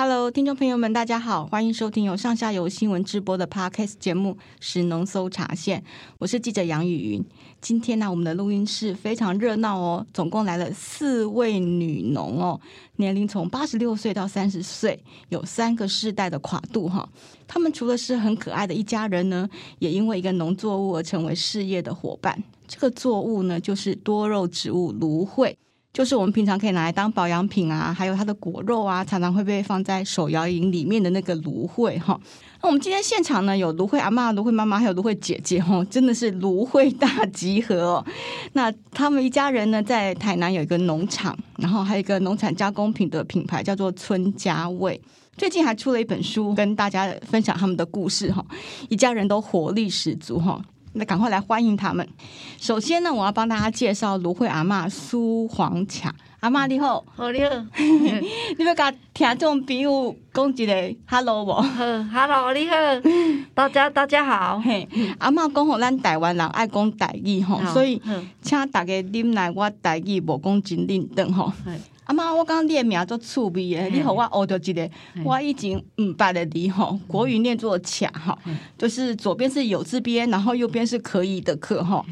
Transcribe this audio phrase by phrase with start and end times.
[0.00, 5.80] Hello，听众朋友们，大家好，欢迎收听由上下游新闻直播的 Podcast 节目《食农搜查线》，
[6.18, 7.24] 我是记者杨雨云。
[7.60, 12.60] 今天呢，我们的录音室非常热闹哦，总共来了四位女农哦，
[12.94, 17.08] 年龄从八十六岁到三十岁，有三个世代的跨度哈。
[17.48, 19.48] 他们除了是很可爱的一家人呢，
[19.80, 22.40] 也因为一个农作物而成为事业的伙伴。
[22.68, 25.58] 这个作物呢，就是多肉植物芦荟。
[25.92, 32.18] 就是我们平常可以拿来当保养品啊，还有它的果肉啊，常常会被放在手摇饮里面的那个芦荟哈。
[32.62, 38.06] 那我们今天现场呢，有芦荟阿嬷、芦荟妈妈，还有芦荟姐姐哈，真的是芦荟大集合哦。
[38.52, 45.00] 那他们一家人呢，在台南有一个农场，然后还有一个农产加工品的品牌叫做村家味，
[45.36, 48.44] 最近还出了一本书，跟大家分享他们的故事哈。
[48.88, 50.60] 一家人都活力十足哈。
[50.98, 52.06] 那赶快来欢迎他们。
[52.58, 56.10] 首先呢，我要帮大家介绍芦荟阿嬷苏黄巧。
[56.40, 57.50] 阿嬷你好，好你好，
[58.58, 61.52] 你要甲听众朋友讲一个 hello 无
[62.12, 62.76] ？，hello 你好，
[63.54, 64.60] 大家大家好。
[64.60, 68.00] 嘿，阿嬷讲吼，咱台湾人爱讲台语吼，所以
[68.40, 71.52] 请大家忍耐我台语无讲真认真吼。
[72.08, 74.90] 阿妈，我刚刚念名做趣味的，你和我学着一个，
[75.22, 78.38] 我已经唔捌的字吼，国语念作卡哈，
[78.78, 82.02] 就是左边是有字边，然后右边是可以的可吼。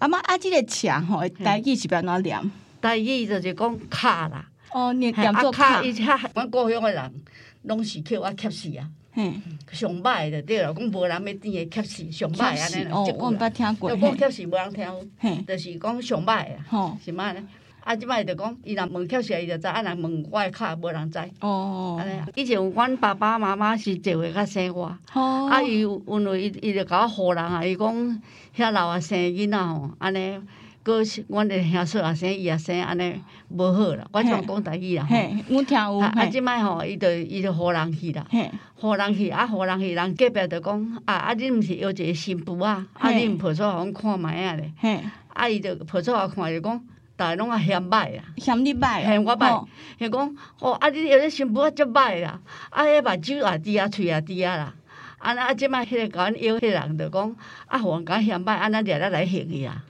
[0.00, 2.38] 阿妈，阿这个卡吼，台语是不要哪念？
[2.82, 4.46] 台语就是讲卡啦。
[4.70, 5.82] 哦，念念做卡。
[5.82, 7.14] 伊遐我故乡的人，
[7.62, 8.86] 拢是叫我卡死啊。
[9.14, 12.92] 嗯，上歹的对了，讲无人要甜的卡死，上歹安尼。
[12.92, 13.96] 哦，我唔捌听过。
[13.96, 16.66] 讲卡死无人听，就是讲上歹啊。
[16.68, 17.42] 吼，是嘛呢？
[17.88, 21.18] 啊，即摆就讲，伊若问巧死，伊就知；啊，若问我诶卡，无人知。
[21.40, 22.20] 哦，安尼。
[22.34, 28.22] 以前阮爸爸妈妈是一岁较生我，啊，伊因为伊伊就甲我唬人啊，伊讲
[28.54, 30.38] 遐老啊生囡仔吼，安尼，
[30.82, 34.06] 阁阮的兄嫂也生，伊也生，安尼无好啦。
[34.12, 35.06] 我像讲台语啦。
[35.08, 35.96] 嘿，我听有。
[35.96, 38.26] 啊，即摆吼，伊就伊就唬人去啦。
[38.28, 42.86] 嘿，唬人去，啊，唬人去，人隔壁就讲，啊啊，你毋是有一个新妇啊？
[42.92, 44.70] 啊，你毋抱出来互阮看觅啊咧？
[44.76, 45.00] 嘿，
[45.32, 46.84] 啊，伊就抱出来看，就讲。
[47.18, 49.66] 大家拢啊嫌歹啊，嫌你歹，嫌我歹，
[49.98, 52.38] 嫌讲哦，啊，你有咧新妇啊，足歹啦，
[52.70, 54.74] 啊，迄目睭也滴啊，喙也滴啊啦，
[55.18, 57.36] 啊，啊，即摆迄个甲阮邀迄个人就讲，
[57.66, 59.82] 啊，互阮甲嫌歹，啊，咱掠咱来行伊啊。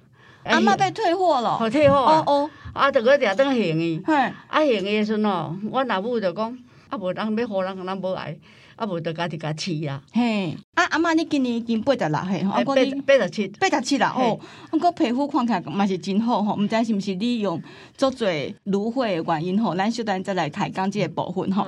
[0.44, 4.03] 阿嬷被退货咯，好，退货啊，哦，啊，着个掠当行伊，
[4.49, 8.37] 啊，行伊的时阵哦，阮老母就讲，啊，无人要互人，咱无爱。
[8.76, 10.00] 啊，无就家己家饲啊！
[10.12, 14.38] 嘿，啊阿妈，你今年已经八十六岁吼，八八十七，八十七啦哦。
[14.71, 17.60] 啊，个皮肤看起来嘛是真好吼，毋知是毋是你用
[17.97, 19.75] 足侪芦荟的原因吼？
[19.75, 21.66] 咱稍等再来开讲即个部分吼。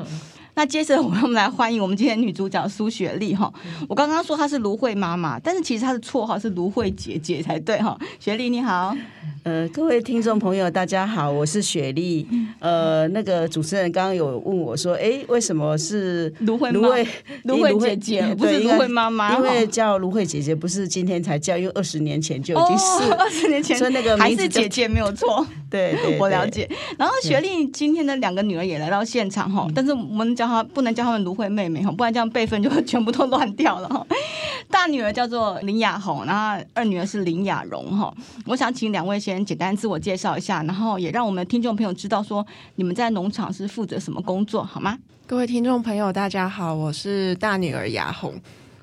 [0.60, 3.50] 那接着我们来欢迎我们今天女主角苏雪莉哈。
[3.88, 7.98] 我刚刚说她是芦荟妈妈，但是其实她的绰号是芦荟姐姐才对哈。
[8.18, 8.94] 雪莉你好，
[9.42, 12.28] 呃，各位听众朋友大家好，我是雪莉。
[12.58, 17.06] 呃，那个主持人刚刚有问我说，哎，为什么是芦荟芦荟
[17.44, 19.34] 芦荟姐姐，不是芦荟妈妈？
[19.36, 25.46] 因为叫芦荟姐姐不是今天才叫，因为二十年前就已经是二十年前，所以那个还是姐姐没有错。
[25.70, 26.68] 对， 我了解。
[26.98, 31.20] 然后雪莉今天的两个女儿也来到现场哈，但是我们叫她不能叫她们。
[31.20, 34.06] 芦荟妹妹哈，不然这样辈分就全部都乱掉了哈。
[34.70, 38.12] 大女儿叫做林雅红，然后二女儿是林雅蓉哈。
[38.46, 42.44] 我想请两位先简单自我介绍一下，然后也让我们的听众朋友知道说
[42.76, 44.98] 你们在农场是负责什么工作，好吗？
[45.26, 48.34] 各位听众朋友，大家好，我是大女儿雅红。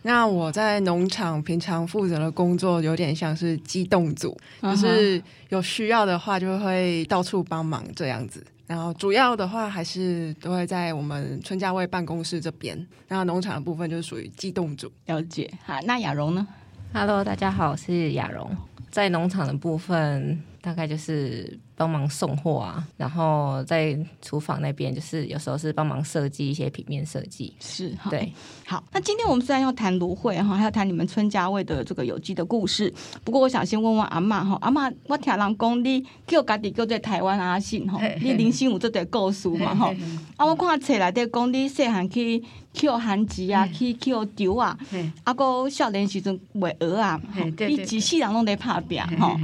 [0.03, 8.45] 那我在农场平常负责的工作有点像是机动组，就是有需要的话就会到处帮忙这样子。
[8.67, 14.91] 然后主要的话还是都会在我们春家味办公室这边，然后农场的部分就是属于机动组。
[15.05, 15.50] 了解。
[15.66, 16.45] 好，那雅蓉呢
[16.94, 18.55] ？Hello，大家好，我是雅蓉，
[18.91, 20.44] 在农场的部分。
[20.67, 28.29] 大概就是帮忙送货啊，然后在厨房那边就是有时候是帮忙设计一些平面设计，是，对，
[28.66, 28.84] 好。
[28.91, 32.93] 那今天我们虽然要谈芦荟哈，还要谈你们村家味的这个有机的故事，
[33.23, 39.96] 不过我想先问问阿妈哈，阿妈，我听人讲你叫家己叫做台湾阿信哈， 你零星有这个故事嘛哈？
[40.35, 42.43] 啊，我看册内底讲你细汉去
[42.73, 44.78] Q 番薯啊，去 Q 丢啊，
[45.23, 47.22] 阿哥少年时阵喂鹅啊，
[47.58, 49.40] 你一世人拢在拍拼哈。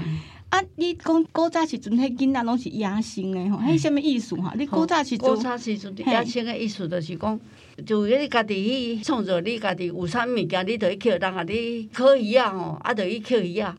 [0.54, 0.64] 啊！
[0.76, 4.54] 你讲古早时阵，迄囡仔拢是野生的吼，迄什物意思哈？
[4.56, 7.40] 你古早时阵，古早时阵野生的意思就是讲，
[7.84, 13.76] 就你家己去创造，你家己有啥物件，你就去捡，人啊你烤鱼啊吼，啊就去捡鱼啊。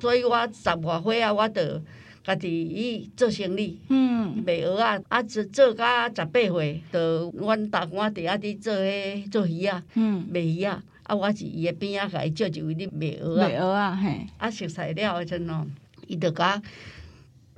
[0.00, 1.60] 所以我十外岁啊，我就
[2.22, 15.66] 家己去做生意，嗯，卖蚵仔，啊做做到十八岁，就阮大官伫遐伫做迄做鱼啊，嗯，卖鱼啊，啊我是伊诶边仔，甲伊借一位咧卖蚵仔，卖蚵仔嘿，啊熟悉了迄阵咯，
[16.06, 16.60] 伊就甲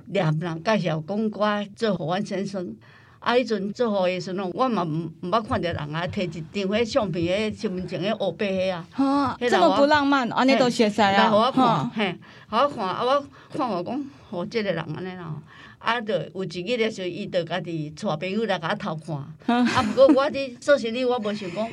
[0.07, 2.75] 念人介绍讲我做互阮先生。
[3.19, 3.33] 啊！
[3.33, 8.87] 迄阵做互伊时阵，我嘛毋毋捌看着人啊，摕一张迄相片，迄身份证，迄黑白迄啊。
[8.91, 11.11] 哈，这么不浪漫，安尼都熟悉啊。
[11.11, 12.15] 来，互我看，嘿，
[12.47, 13.27] 互我看，啊，我
[13.57, 15.35] 看我讲，吼，即个人安尼啦。
[15.79, 19.57] 啊，著有一日的时候，伊着家己带朋友来甲我偷看。
[19.57, 21.67] 啊，毋过我伫做生理，我无想讲。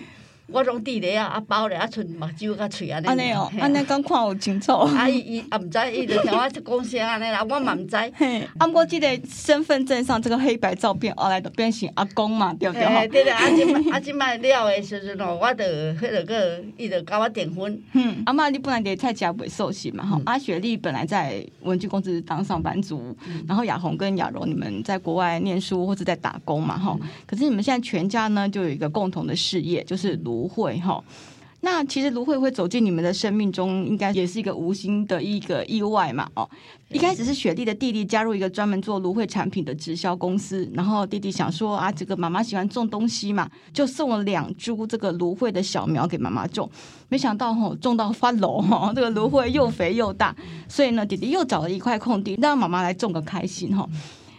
[0.47, 3.07] 我拢伫咧啊，啊包咧啊，剩目睭甲喙安尼。
[3.07, 4.73] 安尼哦，安尼敢看有清楚。
[4.73, 7.97] 啊伊伊也毋知，伊就听我讲声安尼啦，我嘛毋知。
[8.15, 12.85] 嘿，啊毋过即个身份证上这个黑白照片，后来就变成阿公嘛，对不对？
[12.85, 17.83] 嘿，对啦，啊即摆啊即摆了诶时阵哦，我着迄个个，伊着甲我订婚。
[17.95, 23.17] 嗯，阿嬷你本来伫菜食袂寿喜嘛吼，阿雪莉本来在文具公司当上班族，
[23.49, 31.03] 然后雅红跟雅蓉你们在国外念书或者在打工嘛吼，可是你们现在全家呢就有一个共同的事业，就是芦荟哈。
[31.61, 36.29] 那其实芦荟会走进你们的生命中，应该也是一个无心的一个意外嘛？
[36.35, 36.47] 哦，
[36.91, 46.71] 一开始是雪莉的弟弟加入一个专门做芦荟产品的直销公司，然后弟弟想说啊，这个妈妈喜欢种东西嘛，就送了两株这个芦荟的小苗给妈妈种，
[47.09, 50.37] 没想到吼、种到发楼哈，这个芦荟又肥又大，
[50.69, 53.89] 所以呢，弟弟又找了一块空地，让妈妈来种个开心哈。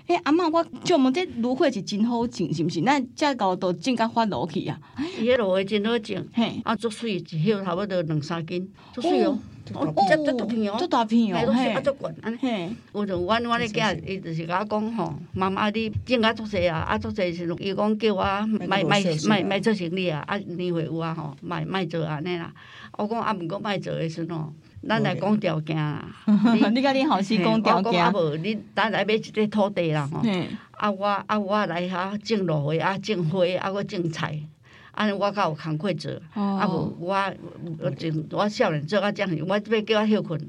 [0.07, 2.79] 诶、欸，阿嬷，我就问这芦荟是真好种，是毋是？
[2.81, 4.79] 咱遮高都种甲发落去啊？
[5.19, 9.39] 伊迄芦荟真好种，嘿，啊，足水，一叶差不多两三斤，足水哦，
[9.73, 14.45] 哦，这这大片哦，这大片哦，嘿，啊，足滚，安尼，有阵阮阮咧囝，伊就是。
[14.45, 18.21] 甲我讲吼，妈妈你种啊足济啊，啊足济时阵，伊讲叫我
[18.67, 22.53] 卖卖卖卖做生意啊，啊年岁有啊吼，卖卖做安尼啦，
[22.99, 24.37] 我讲啊，毋过卖做诶时阵。
[24.87, 26.05] 咱来讲条件啦，
[26.73, 28.03] 你甲恁后生讲条件。
[28.03, 30.21] 啊无，你等来买一块土地啦吼。
[30.71, 34.39] 啊我啊我来遐种芦荟，啊种花，啊我种菜，
[34.91, 36.11] 安尼我较有工课做。
[36.33, 37.33] 啊无我
[37.79, 40.39] 我种我少年做啊这样，我要叫我休困。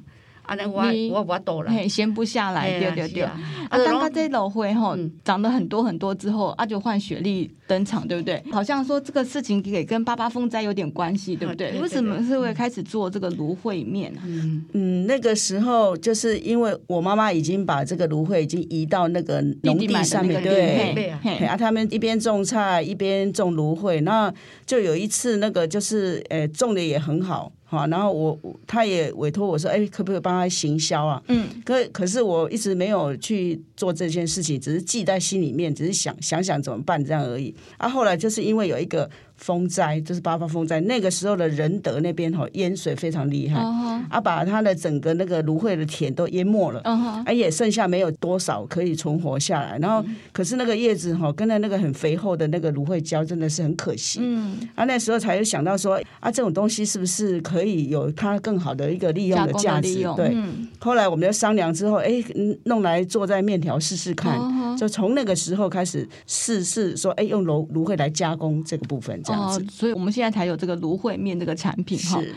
[0.47, 3.23] 安尼我我我倒了，闲不下来，对对对。
[3.23, 3.39] 啊，
[3.71, 8.43] 当他这芦荟吼长得很多很多之后，啊就换雪莉登场，对不对？
[8.53, 11.73] 好像说这个事情也跟八八风灾有点关系，对不对？
[11.81, 14.13] 为什么是会开始做这个芦荟面？
[14.25, 21.11] 嗯嗯，那个时候就是因为我妈妈已经把这个芦荟已经移到那个农地上面，对，
[21.47, 24.33] 啊，他们一边种菜一边种芦荟，那
[24.65, 27.51] 就有一次那个就是呃种的也很好。
[27.67, 31.23] 好，然后我他也委托我说，哎，可不可以帮他行销啊？
[31.27, 37.55] 嗯，可可是我一直没有去做这件事情，只是记在心里面，只是想想想怎么办这样而已。
[37.77, 39.11] 啊，后来就是因为有一个。
[39.37, 44.03] 风灾就是八八风灾，那个时候的仁德那边哈淹水非常厉害，uh huh.
[44.11, 47.35] 啊，把他的整个那个芦荟的田都淹没了，啊、uh，huh.
[47.35, 49.79] 也剩下没有多少可以存活下来。
[49.79, 50.03] 然后，
[50.33, 60.03] 可是那个叶子哈跟在那个很肥厚的那个芦荟胶真的是很可惜，嗯，啊，那时候才有想到说啊，这种东西是不是可以有它更好的一个利用的价值？
[60.17, 62.25] 对，嗯、后来我们就商量之后，哎，
[62.65, 64.79] 弄来做在面条试试看，uh huh.
[64.79, 69.21] 就从那个时候开始试试说，哎，用芦芦荟来加工这个部分。
[69.35, 72.21] 哦，所以我们现在才有这个芦荟面这个产品哈。
[72.21, 72.35] 是，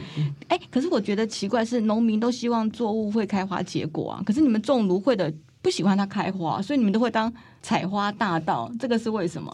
[0.48, 7.32] 哎，可是我觉得奇怪是，农民都希望作物会开花结果啊，可是你们种芦荟的不喜欢它开花，所以你们都会当
[7.62, 9.52] 采花大盗，这个是为什么？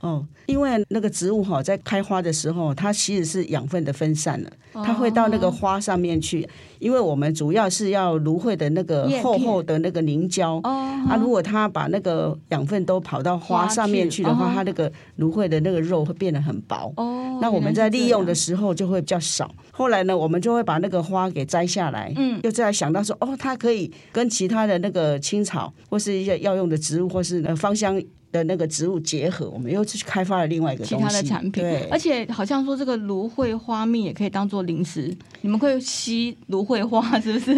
[0.00, 6.48] 哦，因为那个植物哈，在开花的时候，它其实是养分的分散了，它会到那个花上面去。
[6.78, 16.92] 因为我们主要是要芦荟的那个厚厚的那个凝胶，啊，如果它把那个养分都跑到花上面去的话，它那个芦荟的那个肉会变得很薄。
[16.98, 19.50] 哦，那我们在利用的时候就会比较少。
[19.72, 28.00] 后来呢，我们就会把那个花给摘下来，嗯，又再想到说，哦，它可以跟其他的那个青草或是一些药用的植物或是芳香。
[28.32, 31.62] 的那个植物结合，我们又去开发了另外一个其他的产品。
[31.62, 37.54] 对，而且好像说这个芦荟花蜜也可以当做零食，你们会吸芦荟花是不是？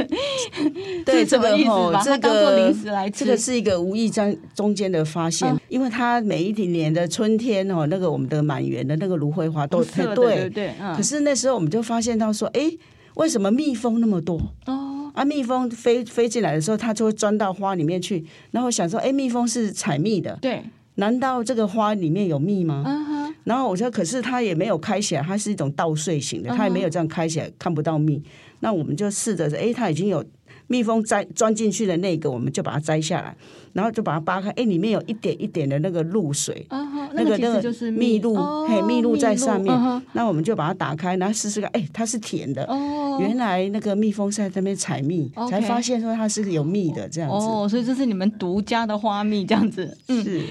[1.04, 10.75] 对，这个哦，把它当做零食来吃，这个是一个无意中中间的发现，啊、因为它每一年的春天哦，那个我们的满园的那个芦荟花都很对对对。
[10.80, 12.70] 嗯、可是那时候我们就发现到说，哎，
[13.14, 14.40] 为什么蜜蜂那么多？
[14.66, 14.97] 哦。
[15.18, 18.25] 啊，蜜蜂飞飞进来的时候，它就会钻到花里面去。
[18.52, 20.62] 然后想说，哎，蜜蜂是采蜜的，对，
[20.94, 22.84] 难道这个花里面有蜜吗？
[23.42, 28.22] 然后我说，可是它也没有开起来，它是一种倒穗型的，它也没有这样开起来，看不到蜜。
[28.60, 30.25] 那我们就试着，哎，它已经有
[30.66, 33.34] 蜜蜂摘钻进去的那个，我们就把它摘下来，
[33.72, 36.66] 然后就把它扒开，哎，里面有一点一点的那个露水，
[37.14, 39.75] 那个那个就是蜜露，嘿，蜜露在上面。
[40.12, 42.64] 那我们就把它打开，然后试试看，哎，它是甜的。
[42.64, 43.07] 哦。
[43.18, 47.46] 原来那个蜜蜂是在那边采蜜.才发现说它是有蜜的这样子。
[47.46, 49.96] 哦，所以这是你们独家的花蜜这样子。
[50.08, 50.42] 嗯、是。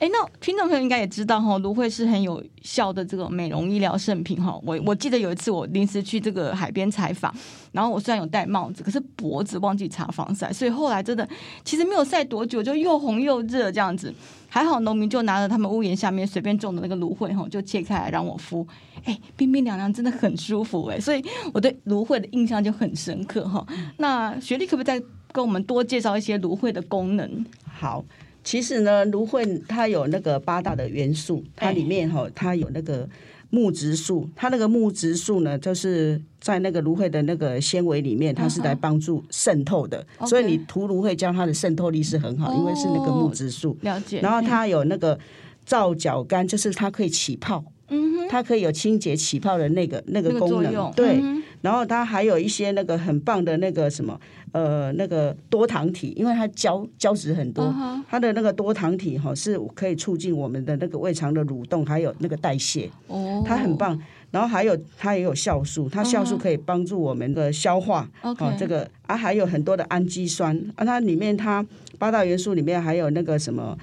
[0.00, 4.60] 哎，那听众朋友应该也知道哈，芦荟是很有效的这个美容医疗圣品哈。
[4.64, 7.32] 我我记得有一次我临时去这个海边采访，
[7.70, 11.26] 然后我虽然有戴帽子，可是脖子忘记擦防晒，所以后来真的
[11.64, 14.12] 其实没有晒多久就又红又热这样子。
[14.54, 18.64] 还好农民就拿着他们屋檐下面随便种的那个芦荟哈，就切开来让我敷，
[19.02, 21.00] 哎，冰冰凉凉，真的很舒服哎。
[21.00, 21.20] 所以
[21.52, 23.66] 我对芦荟的印象就很深刻哈。
[23.96, 27.44] 那雪莉可不可以再跟我们多介绍一些芦荟的功能？
[27.64, 28.04] 好。
[28.44, 33.08] 其实呢，芦荟它有那个八大的元素，它里面哈，它有那个
[33.54, 43.78] 木质素，它那个木质素呢，就是在那个芦荟的那个纤维里面，它是来帮助渗透的，所以你涂芦荟胶，它的渗透力是很好，因为是那个木质素。
[43.82, 44.20] 了解。
[44.20, 45.16] 然后它有那个
[45.64, 51.22] 皂角苷，就是它可以起泡，嗯，它可以有清洁起泡的那个那个功能，对。
[51.64, 54.20] 然后它还有一些那个很棒的那个什么。
[54.52, 58.00] 呃，那个多糖体，因为它胶胶质很多，uh.
[58.08, 64.00] 它的那个多糖体哈是可以促进我们的那个胃肠的蠕动，还有那个代谢，哦、oh.，它很棒。
[64.30, 68.30] 然后还有它也有酵素，它酵素可以帮助我们的消化，uh.
[68.38, 71.66] 哦，这个啊还有很多的氨基酸啊，它里面它
[71.98, 73.76] 八大元素里面还有那个什么。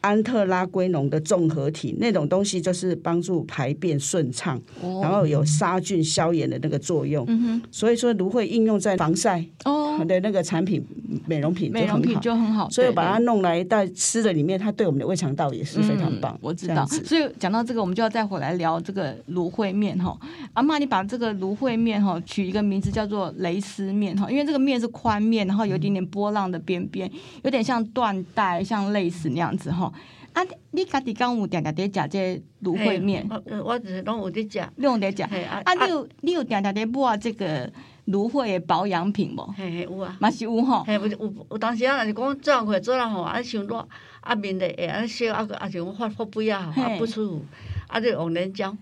[0.00, 7.24] 安特拉圭农的综合体那种东西，就是帮助排便顺畅，哦，然后有杀菌消炎的那个作用。
[7.28, 10.84] 嗯、所以说芦荟应用在防晒哦的那个产品
[11.26, 12.70] 美容品就很好，美容品就很好。
[12.70, 16.32] 所以把它弄来在吃的里面，它对我们的胃肠道也是非常棒。
[16.34, 16.86] 嗯、我知道。
[16.86, 20.16] 所以讲到这个，我们就要再回来聊这个芦荟面哈。
[20.52, 27.10] 阿妈，你把这个芦荟面哈取一个名字叫做蕾丝面哈，因为这个面是宽面，然后有一点点波浪的边边，
[27.42, 29.92] 有点像缎带，像蕾丝那样子哈。
[30.38, 33.28] 啊，你家己敢有定定伫食这芦荟面？
[33.28, 35.22] 我我就是拢有伫食，你有伫食。
[35.44, 37.68] 啊，啊，你有你有定定在 mua 这个
[38.04, 39.42] 芦荟的保养品无？
[39.56, 40.84] 嘿嘿，有啊，嘛是有吼。
[40.84, 43.88] 嘿，有有有当时啊，若是讲做人会做人吼，啊想热，
[44.20, 47.44] 啊面的会安尼烧，啊个啊像发发肥啊，啊不舒服，
[47.88, 48.76] 啊就用莲胶。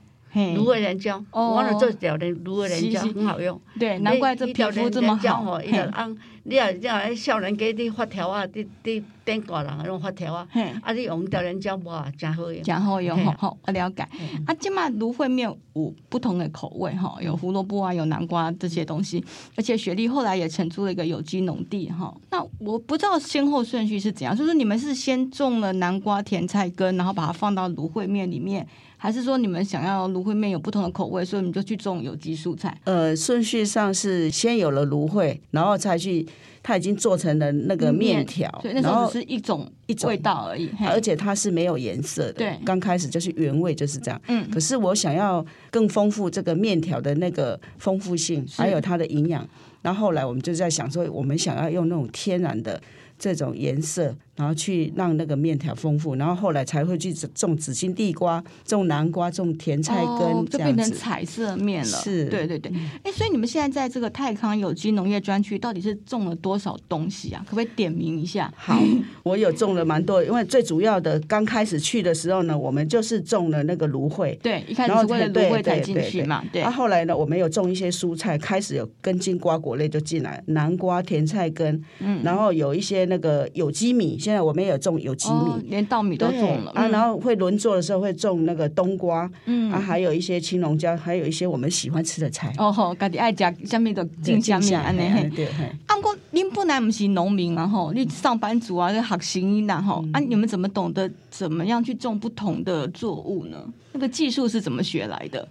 [0.54, 3.58] 芦荟莲胶，我那做条的芦荟莲胶很好用。
[3.80, 5.62] 对，难怪这皮肤这么好。
[5.62, 10.48] 伊就按，你啊你啊少年家啲发条啊，啲啲顶大人那种发条啊，
[10.82, 12.62] 啊你用条莲胶哇，真好用。
[12.62, 14.02] 真好用，好，好，我了解。
[14.46, 19.22] 啊，即嘛芦荟面有不同的口味哈，有胡萝卜啊，有南瓜这些东西。
[19.56, 22.14] 而且雪莉后来也承租了一个有机农地哈。
[22.30, 28.66] 那我不知道先后顺序是怎样，就是你们是先种了南瓜、甜菜根，然后把它放到芦荟面里面。
[28.98, 32.76] 还是说你们想要芦荟面有不同的口味，所以你们就去种有机蔬菜？
[32.84, 36.26] 呃，顺序上是先有了芦荟，然后才去，
[36.62, 42.34] 它已经做成了那个面条，所以那时候只是一种一种味道而已，而且它是没有颜色的。
[42.34, 44.20] 对，刚开始就是原味就是这样。
[44.28, 49.48] 嗯，可是我想要更丰富这个面条的那个丰富性，还有它的营养。
[49.82, 52.80] 然后后来我们就在想说，我们想要用那种天然的
[53.18, 54.14] 这种颜色。
[54.36, 61.98] 然后去让那个面条丰富，然后后来才会去种紫心地瓜、种南瓜、种甜菜根，哦，就变成彩色面了。
[61.98, 62.70] 是，对对对。
[63.02, 67.42] 哎，所以你们现在在这个泰康有机农业专区，到底是种了多少东西啊？
[67.46, 68.52] 可不可以点名一下？
[68.54, 68.78] 好，
[69.22, 74.38] 我有种了蛮多，因为最主要的刚开始去的时候呢，我们就是种了那个芦荟。
[74.42, 76.44] 对，一开始是为了芦荟才进去嘛。
[76.52, 76.60] 对。
[76.60, 84.18] 那、啊、后来呢，我们有种一些蔬菜，开始有根茎瓜果类就进来，南瓜、甜菜根，嗯，然后有一些那个有机米。
[84.26, 86.88] 现在我们也有种有机米，哦，连稻米都种了啊。
[86.88, 92.52] 然后会轮作的时候会种那个冬瓜，嗯啊，还有一些青龙椒，还有一些我们喜欢吃的菜。
[92.58, 95.30] 哦吼，家己爱吃什么都种什么安尼。
[95.30, 95.46] 对，
[95.86, 103.64] 啊，不过您本来不是农民嘛吼，你上班族啊，学生呐吼，啊，你们怎么懂得怎么样去种不同的作物呢？
[103.92, 105.46] 那个技术是怎么学来的？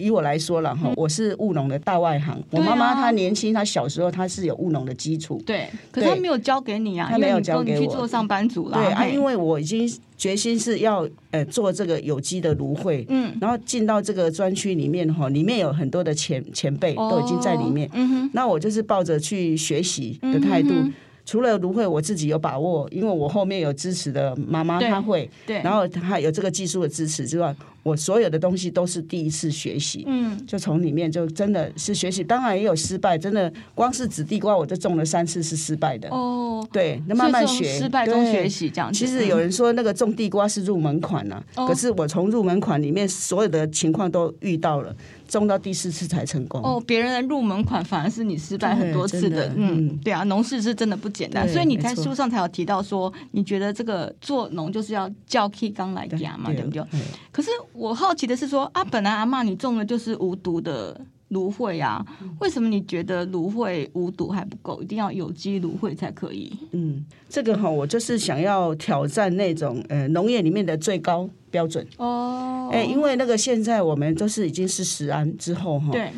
[0.00, 2.36] 以我来说了哈，我是务农的大外行。
[2.50, 5.40] 嗯、我妈妈她年轻，她小时候她是有务农的基础。
[5.44, 7.78] 对，可是她没有教给你啊，她没有教给我。
[7.80, 8.78] 你去做上班族了。
[8.78, 13.04] 对啊，因为我已经决心是要呃做这个有机的芦荟。
[13.08, 13.36] 嗯。
[13.40, 17.88] 然后进到这个专区里面哈，里面有很多的前前辈都已经在里面。
[17.92, 18.30] 嗯哼。
[18.32, 20.70] 那我就是抱着去学习的态度。
[20.70, 20.92] 嗯
[21.26, 38.98] 除了芦荟，我自己有把握，因为我后面有支持的妈妈，她会，对，然后她有这个技术的支持之外，我所有的东西都是第一次学习，嗯，就从里面就真的是学习，当然也有失败，真的光是紫地瓜我就种了三次是失败的，哦，对，那慢慢学，失败中学习这样子。
[38.98, 44.94] 其实有人说那个种地瓜是入门款呐、啊嗯，可是我从入门款里面所有的情况都遇到了。
[45.30, 46.60] 种到第四次才成功。
[46.60, 57.00] 哦，别人的入门款反而是你失败很多次的，的嗯，对啊，农事是真的不简单，所以你在书上才有提到说，你觉得这个做农就是要叫 K 刚来家嘛，对不对，对？
[57.30, 62.04] 可是我好奇的是说啊，本来阿妈你种的就是无毒的芦荟啊，
[62.40, 66.52] 为什么你觉得芦荟无毒还不够，一定要有机芦荟才可以？
[66.72, 72.68] 嗯，这个哈，我就是想要挑战那种呃农业里面的最高标准哦。
[72.72, 76.10] 哎，因为那个现在我们都是已经是食安之后哈，对，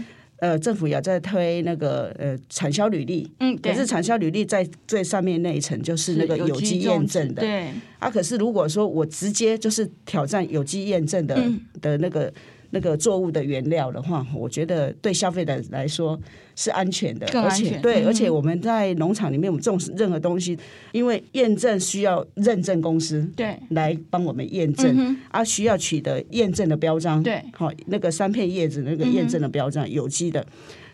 [0.42, 7.68] 呃，政府也在推那个呃产销履历，嗯，可是产销履历在最上面那一层就是那个有机验证的，对。
[8.00, 11.40] 啊，可是如果说我直接就是挑战有机验证的
[11.80, 12.32] 的那个。
[12.74, 16.18] 那个作物的原料的话，我觉得对消费者来说
[16.56, 17.42] 是安全的，全。
[17.42, 20.58] 而且对，而且我们在农场里面，我们种植任何东西，
[20.92, 23.56] 因为验证需要认证公司对。
[23.68, 30.44] 来帮我们验证，对啊，需要取得验证的标章，对，好，那个三片叶子那个验证的标章，有机的，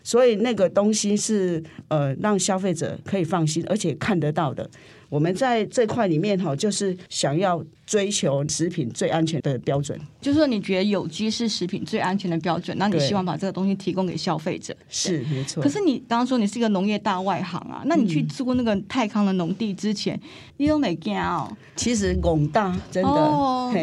[0.03, 4.69] 所以那个东西是呃让消费者可以放心，而且看得到的。
[5.09, 9.99] 我们在这块里面哈，就是想要追求食品最安全的标准。
[10.21, 14.75] 就是说，你觉得有机是食品最安全的标准，那你希望把这个东西提供给消费者？
[14.87, 15.63] 是没错。
[15.63, 20.19] 可是你刚刚说你是一个农业大外行啊，那你去租那个泰康的农地之前，
[20.57, 21.51] 你都没惊哦？
[21.75, 23.09] 其实广大真的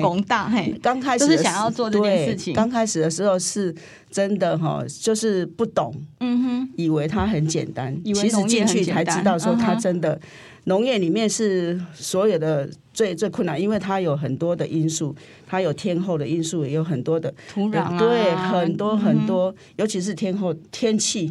[0.01, 2.55] 广大嘿，刚开始就是想要做这件事情。
[2.55, 3.75] 刚开始的时候是
[4.11, 10.21] 真的哈，就是不懂，嗯哼，以为它很简单，其实进去才知道说它真的。
[10.69, 15.15] 农业里面是所有的最最困难，因为它有很多的因素，
[15.47, 21.31] 它有天候的因素，也有很多的土壤、啊，对，很多很多，嗯、尤其是天候天气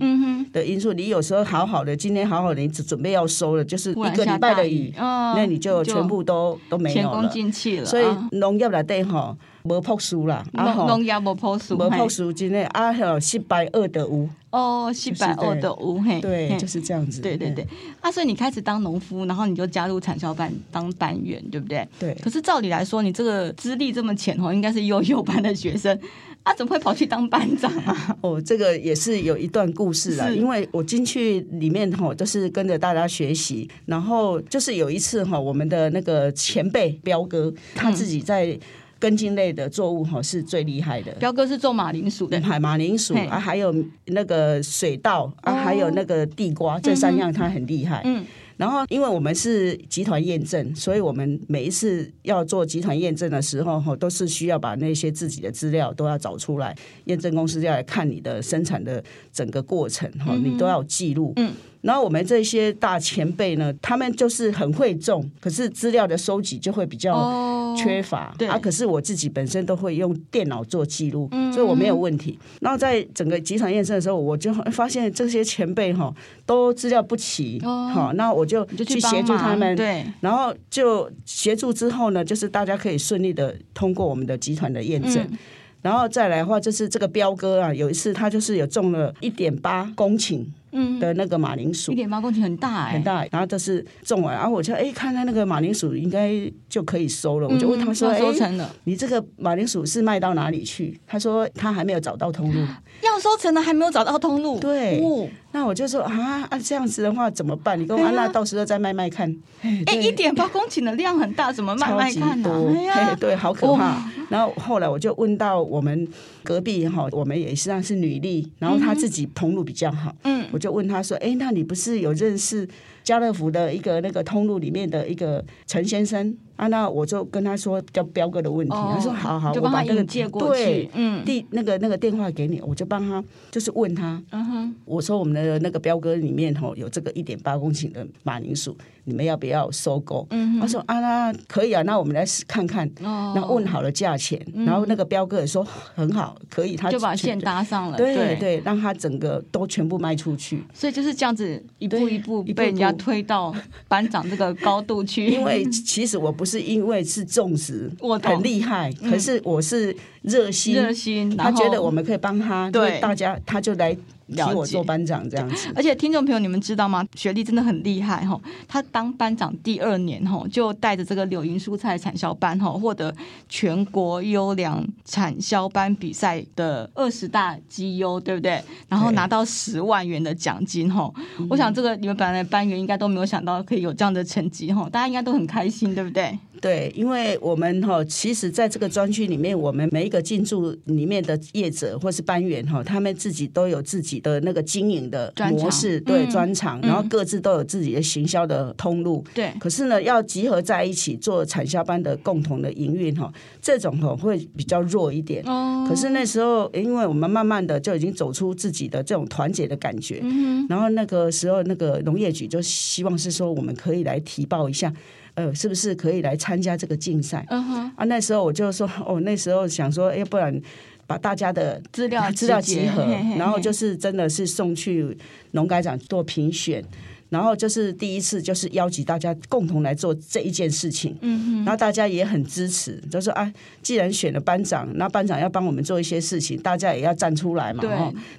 [0.54, 0.94] 的因素。
[0.94, 7.86] 嗯、你有时候好好的，今天好好的，你只准备要收了，就是一个礼拜的雨，哦、那你就全部都都没有了，前功尽弃了。
[7.86, 9.38] 所以农业来对哈。
[9.66, 17.68] 无朴素啦，农农业无朴素，无朴素真的啊，吼，失败二得五哦，失败二得五，嘿，对，就是这样子，对对对。
[18.00, 21.86] 啊，所以你开始当农夫，然后你就加入产销班当班员，对不对？
[22.00, 22.16] 对。
[22.24, 26.00] 可是照理来说，你这个资历这么浅哦，应该是幼幼班的学生
[26.44, 28.16] 啊，怎么会跑去当班长啊？
[28.22, 38.58] 哦，这个也是有一段故事啦，因为我进去里面吼，就是跟着大家学习，然后就是有一次哈，我们的那个前辈彪哥他自己在。
[39.06, 41.12] 根茎类的作物哈是最厉害的。
[41.20, 43.72] 彪哥是种马铃薯的，海马铃薯啊，还有
[44.06, 48.02] 那个水稻啊，还有那个地瓜，这三样他很厉害。
[48.04, 48.26] 嗯，
[48.58, 61.32] 然后因为我们是集团验证，所以我们每一次要做集团验证的时候哈，都是需要把那些自己的资料都要找出来，验证公司要来看你的生产的整个过程哈，你都要记录。
[61.36, 61.54] 嗯。
[61.86, 68.30] 然后我们这些大前辈呢，他们就是很会种，可是资料的收集就会比较缺乏。
[68.30, 72.40] Oh, 对啊，可是我自己本身都会用电脑做记录，嗯、所以我没有问题。
[72.60, 76.12] 然后在整个集团验证的时候，我就发现这些前辈哈
[76.44, 79.76] 都资料不齐，好、oh,，那我就去协助他们。
[79.76, 85.18] 对，然后就协助之后呢，就是大家可以顺利的通过我们的集团的验证。
[85.30, 85.38] 嗯、
[85.84, 90.44] 然后再来的话，就是这个彪哥啊，有一次他就是有种了一点八公顷。
[90.78, 93.26] 嗯，的那个马铃薯，一点八公顷很大哎、欸，很大。
[93.32, 96.32] 然后这是种完，然后我就哎，看到那个马铃薯应该
[96.68, 97.48] 就可以收了。
[97.48, 102.60] 嗯、我就问他们说：“收成了，你这个马铃薯是卖到哪里去？”他说：“他还没有找到通路，
[103.02, 107.80] 要收成了还没有找到通路。”对，哦、那我就说啊啊，这样子的话怎么办？
[107.80, 109.34] 你跟我、啊、那到时候再卖卖看。
[109.62, 112.74] 哎， 一点八公顷的量很大，怎么卖卖看呢、啊？
[112.76, 113.96] 哎呀，对，好可怕。
[113.96, 116.08] 哦、然后后来我就问到我们
[116.44, 122.68] 隔壁哈，我们也实际上是女力，然后他自己通路比较好，嗯，我就就问他说：“哎，那你不是有认识
[123.06, 140.26] 家乐福的一个那个通路里面的一个陈先生？”啊，那我就跟他说叫彪哥的问题，哦、他说好好，我把那个借过去，嗯，第那个那个电话给你，我就帮他就是问他，嗯哼，我说我们的那个彪哥里面吼有这个一点八公顷的马铃薯，你们要不要收购？
[140.30, 145.62] 嗯哼，他说啊，那可以啊，那我们来看看，哦，那问好了价钱，然后那个彪哥也说
[145.94, 153.54] 很好，可以，他就把线搭上了，对对，对，让他整个都全部卖出去，所以就是这样子一步一步被人家推到
[153.88, 156.44] 班长这个高度去，因为其实我不。
[156.46, 163.98] 是因为是重视，我很厉害，可是我是热心，热心，他觉得我们可以帮他，对大家，他就来。
[164.34, 167.06] 请我做班长这样子，而且听众朋友，你们知道吗？
[167.16, 168.40] 学历真的很厉害哈！
[168.68, 173.14] 他当班长第二年哈，就带着这个柳营蔬菜产销班哈，获得
[173.48, 178.60] 全国优良产销班比赛的二十大绩优，对不对？
[178.90, 181.12] 然后拿到十万元的奖金哈！
[181.38, 186.38] 对我想这个你们本来的班员应该都没有想到可以有这样的成绩哈，大家应该都很开心，对不对？
[186.62, 194.15] 对，因为我们哈，其实在这个专区里面，我们每一个进驻里面的业者或是班员哈，他们自己都有自己。
[194.16, 199.52] 己的那个经营的模式，对专长，然后各自都有自己的行销的通路，对。
[199.60, 203.30] 可是呢，要集合在一起做产销班的共同的营运哈，
[203.62, 205.44] 这种哈会比较弱一点。
[205.46, 205.86] 哦。
[205.90, 210.66] 可是那时候，因为我们慢慢的就已经走出自己的这种团结的感觉，嗯。
[210.70, 214.94] 然后那个时候，那个农业局就希望是说，我们可以来提报一下。
[215.36, 217.46] 呃，是不是可以来参加这个竞赛？
[217.50, 220.62] 嗯哼，啊，那时候我就说，哦，那时候想说，要、欸、不然
[221.08, 223.04] 把大家的资料 资料集合，
[223.38, 225.18] 然后就是真的是送去
[225.52, 226.84] 农改场做评选，
[227.30, 231.16] 然后就是第一次就是邀请大家共同来做这一件事情。
[231.22, 237.82] 嗯嗯，然后大家也很支持，就说啊，既然选了班长，那班长要帮我们做一些事情，大家也要站出来嘛。
[237.82, 237.92] 对，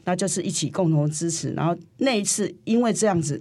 [0.05, 1.53] 那就是一起共同支持。
[1.53, 3.41] 然后那一次因为这样子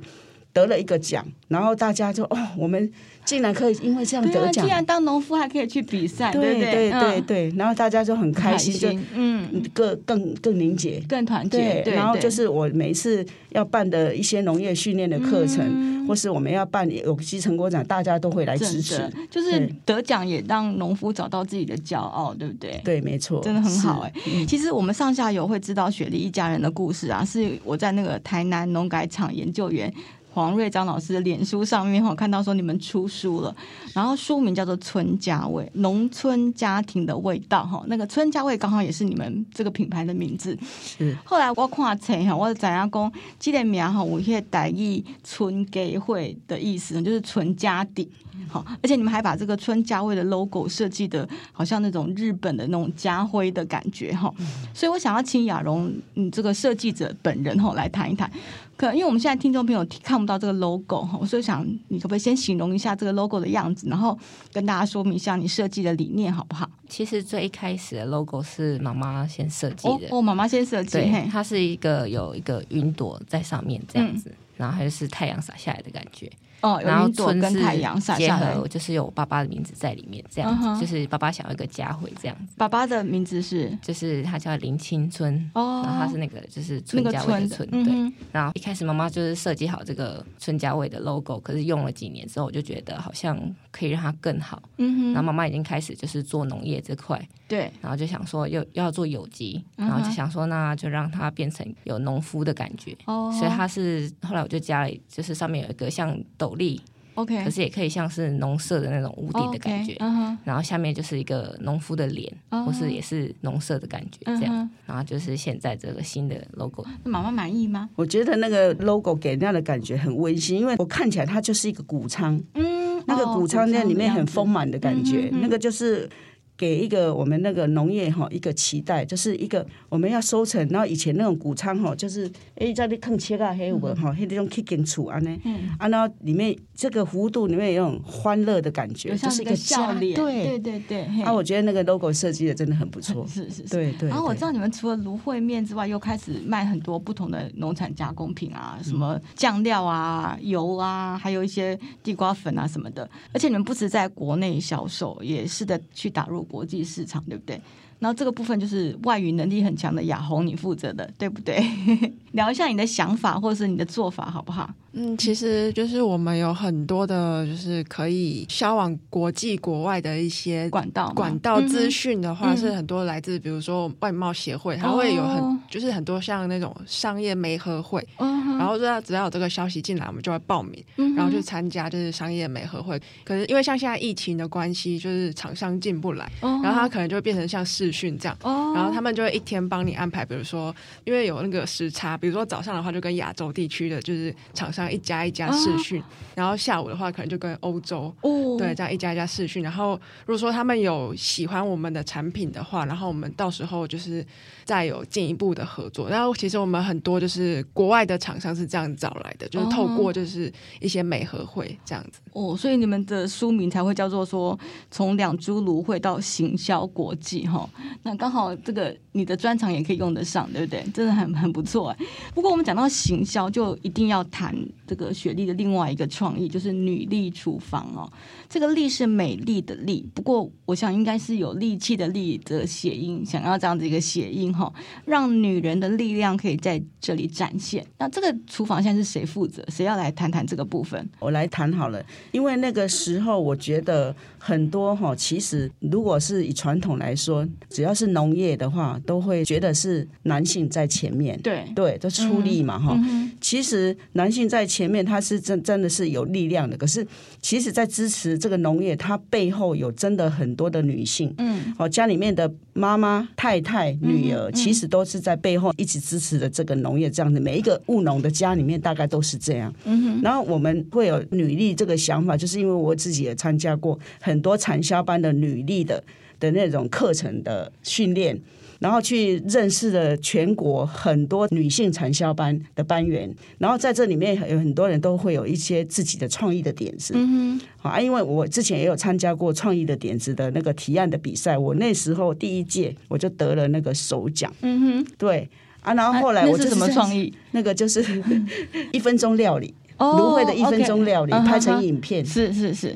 [0.53, 2.91] 得了一个奖，然后大家就哦，我们。
[3.25, 11.81] 竟然可以因为这样得奖，既然当农夫还可以去比赛，对对对对对，然后大家就很开心，就嗯，更更更凝结，更团结。
[11.83, 19.11] 对，然后就是我每一次要办的一些农业训练的课程，或是我们要办有机成果展，大家都会来支持。
[19.31, 22.79] 就是得奖也让农夫找到自己的骄傲，对不对？
[22.83, 24.13] 对，没错，真的很好哎。
[24.47, 29.91] 其实我们上下游会知道雪莉一家人的故事啊，是我在那个台南农改场研究员。
[30.35, 33.55] 黄瑞章老师的脸书上面哈，看到说你们出书了，
[33.93, 40.57] 然后书名叫做《村家味：农村家庭的味道》哈，那个村家味刚好也是你们这个品牌的名字。
[40.83, 41.17] 是。
[41.23, 43.09] 后来我看册哈，我怎样讲？
[43.39, 48.11] 这个名哈，有些台语“村家会”的意思，就是村家底。
[48.49, 54.29] 好，而且你们还把这个村家味的 logo 设计的，好像那种日本的那种家徽的感觉哈。
[54.73, 58.29] 所以我想要请雅荣，你，这个设计者本人哈，来谈一谈。
[58.77, 64.17] 可能因为我们现在听众朋友看不到这个 logo 哈，所以想你可不可以先形容一下这个 logo 的样子，然后
[64.51, 66.69] 跟大家说明一下你设计的理念好不好？
[66.89, 76.31] 其实最一开始的 logo 是妈妈先设计的，哦，妈妈先设计，对，它是一个有一个云朵在上面这样子，嗯、然后还是太阳洒下来的感觉。
[76.61, 82.53] 哦，然后村跟太阳洒下来，就是有爸爸的名字在里面，这样子，就是爸爸想要一个家徽这样子。
[82.57, 88.13] 爸爸的名字是，就是他叫林青春，哦，然后他是那个就是村家味的村，对。
[88.31, 93.39] 然后一开始妈妈就是设计好这个村家味的 logo，可是用了几年之后，我就觉得好像
[93.71, 94.61] 可以让它更好。
[94.77, 95.13] 嗯哼。
[95.13, 97.71] 然后妈妈已经开始就是做农业这块，对。
[97.81, 102.95] 然后就想说又要做有机，然后就想说那就让它变成有农夫的感觉。
[103.05, 103.31] 哦。
[103.37, 106.79] 所以它是后来我就加了，就是上面有一个像斗笠。
[107.15, 110.37] OK，可是也可以像是农舍的那种屋顶的感觉，okay, uh huh.
[110.43, 112.65] 然后下面就是一个农夫的脸，uh huh.
[112.65, 114.69] 或是也是农舍的感觉，这样，uh huh.
[114.87, 116.85] 然后就是现在这个新的 logo。
[117.05, 117.89] 妈妈满意吗？
[117.95, 126.09] 我觉得那个 logo 给人家的感觉很温馨，因为我看起来它就是一个谷仓，嗯，那个谷仓那里面很丰满的感觉，那个就是。
[126.57, 135.37] 给一个我们那个农业哈一个期待，就是一个我们要收成，然后以前那种谷仓哈，就是哎在那坑切啊黑五哈，黑那种 kicking 处啊呢，
[135.77, 141.23] 啊然后里面这个弧度里面有种欢乐的感觉，就是一个笑脸，对对对对。
[141.23, 144.07] 啊，我觉得那个 logo 设计的真的很不错，是是是，对对。
[144.07, 153.09] 然后我知道你们除了芦荟面之外，又开始卖很多不同的农产加工品啊，什么酱料啊、油啊，还有一些地瓜粉啊什么的。
[153.33, 156.44] 而且你们不止在国内销售，也是的去打入。
[156.45, 157.59] 国际市场对不对？
[157.99, 161.63] 然后这个部分就是外语能力很强的雅红你负责的，对不对？
[162.33, 164.69] 聊一下你的想法或者是你的做法好不好？
[164.97, 171.11] 嗯，其实就是我们有很多的，就是可以销往国际国外的一些管道。
[171.13, 180.81] 管道资讯的话，是很多来自比如说外贸协会，它会有很就是很多像那种商业媒合会，然后只要只要有这个消息进来，我们就会报名，
[181.13, 182.97] 然后去参加就是商业媒合会。
[183.25, 188.37] 可是因为像现在疫情的关系，就是厂商进不来，然后它可能就会变成像视讯这样，
[188.73, 194.84] 然后他们就会一天帮你安排，比如说因为有那个时差，比如说早上的话就跟亚洲地区的就是厂商。
[194.91, 199.63] 一家一家视讯，啊、然后下午的话可能就跟欧洲，哦、对，这样一家一家试训。
[199.63, 204.25] 然后如果说他们有喜欢我们的产品的话，然后我们到时候就是
[204.63, 206.09] 再有进一步的合作。
[206.09, 212.19] 然后其实我们很多就是国外的厂商是这样找来的，就是透过就是一些美和会这样子。
[212.33, 214.57] 哦，所以你们的书名才会叫做说
[214.91, 217.69] 从两株芦荟到行销国际哈。
[218.03, 220.83] 那刚好这个你的专长也可以用得上，对不对？
[220.93, 221.97] 真的很很不错哎。
[222.33, 224.55] 不过我们讲到行销，就一定要谈。
[224.87, 228.11] 这个雪莉的另外一个创意就是女力厨房哦，
[228.47, 234.71] 这个“力”是美丽的“力”，不过我想应该是有力气的“力”的谐音，想要这样子一个谐音哈，
[235.05, 237.85] 让女人的力量可以在这里展现。
[237.97, 239.65] 那这个厨房现在是谁负责？
[239.69, 241.09] 谁要来谈谈这个部分？
[241.19, 252.95] 我来谈好了，因为那个时候我觉得很多哈，其实如果是以传统来说，只要是农业的话，都会觉得是男性在前面，对对，都出力嘛哈。
[253.41, 256.77] 其实男性在前面，他是真真的是有力量的。
[256.77, 257.03] 可是，
[257.41, 267.09] 其实，在支持这个农业，它背后有真的很多的女性，嗯，哦，家里面的妈妈、太太、女儿，其实都是在背后一起支持的这个农业。
[267.09, 269.73] 这样子，每一个务农的家里面，大概都是这样。
[269.85, 270.21] 嗯哼。
[270.21, 276.03] 然后我们会有女力这个想法，就是因为我自己也参加过很多产销班的女力的。
[276.37, 278.37] 的那种课程的训练，
[278.85, 287.15] 然后去认识了全国很多女性产销班的班员，然后在这里面有很多人都会有一些自己的创意的点子。
[287.17, 294.53] 嗯哼，好啊，因为我之前也有参加过创意的点子的那个提案的比赛，我那时候第一届我就得了那个首奖。
[294.61, 295.49] 嗯哼，对
[295.81, 297.33] 啊，然后后来我、就是啊、什么创意？
[297.53, 298.05] 那个就是
[298.93, 301.43] 一分钟料理，芦荟的一分钟料理、oh.
[301.43, 302.95] 拍成影片，是是是。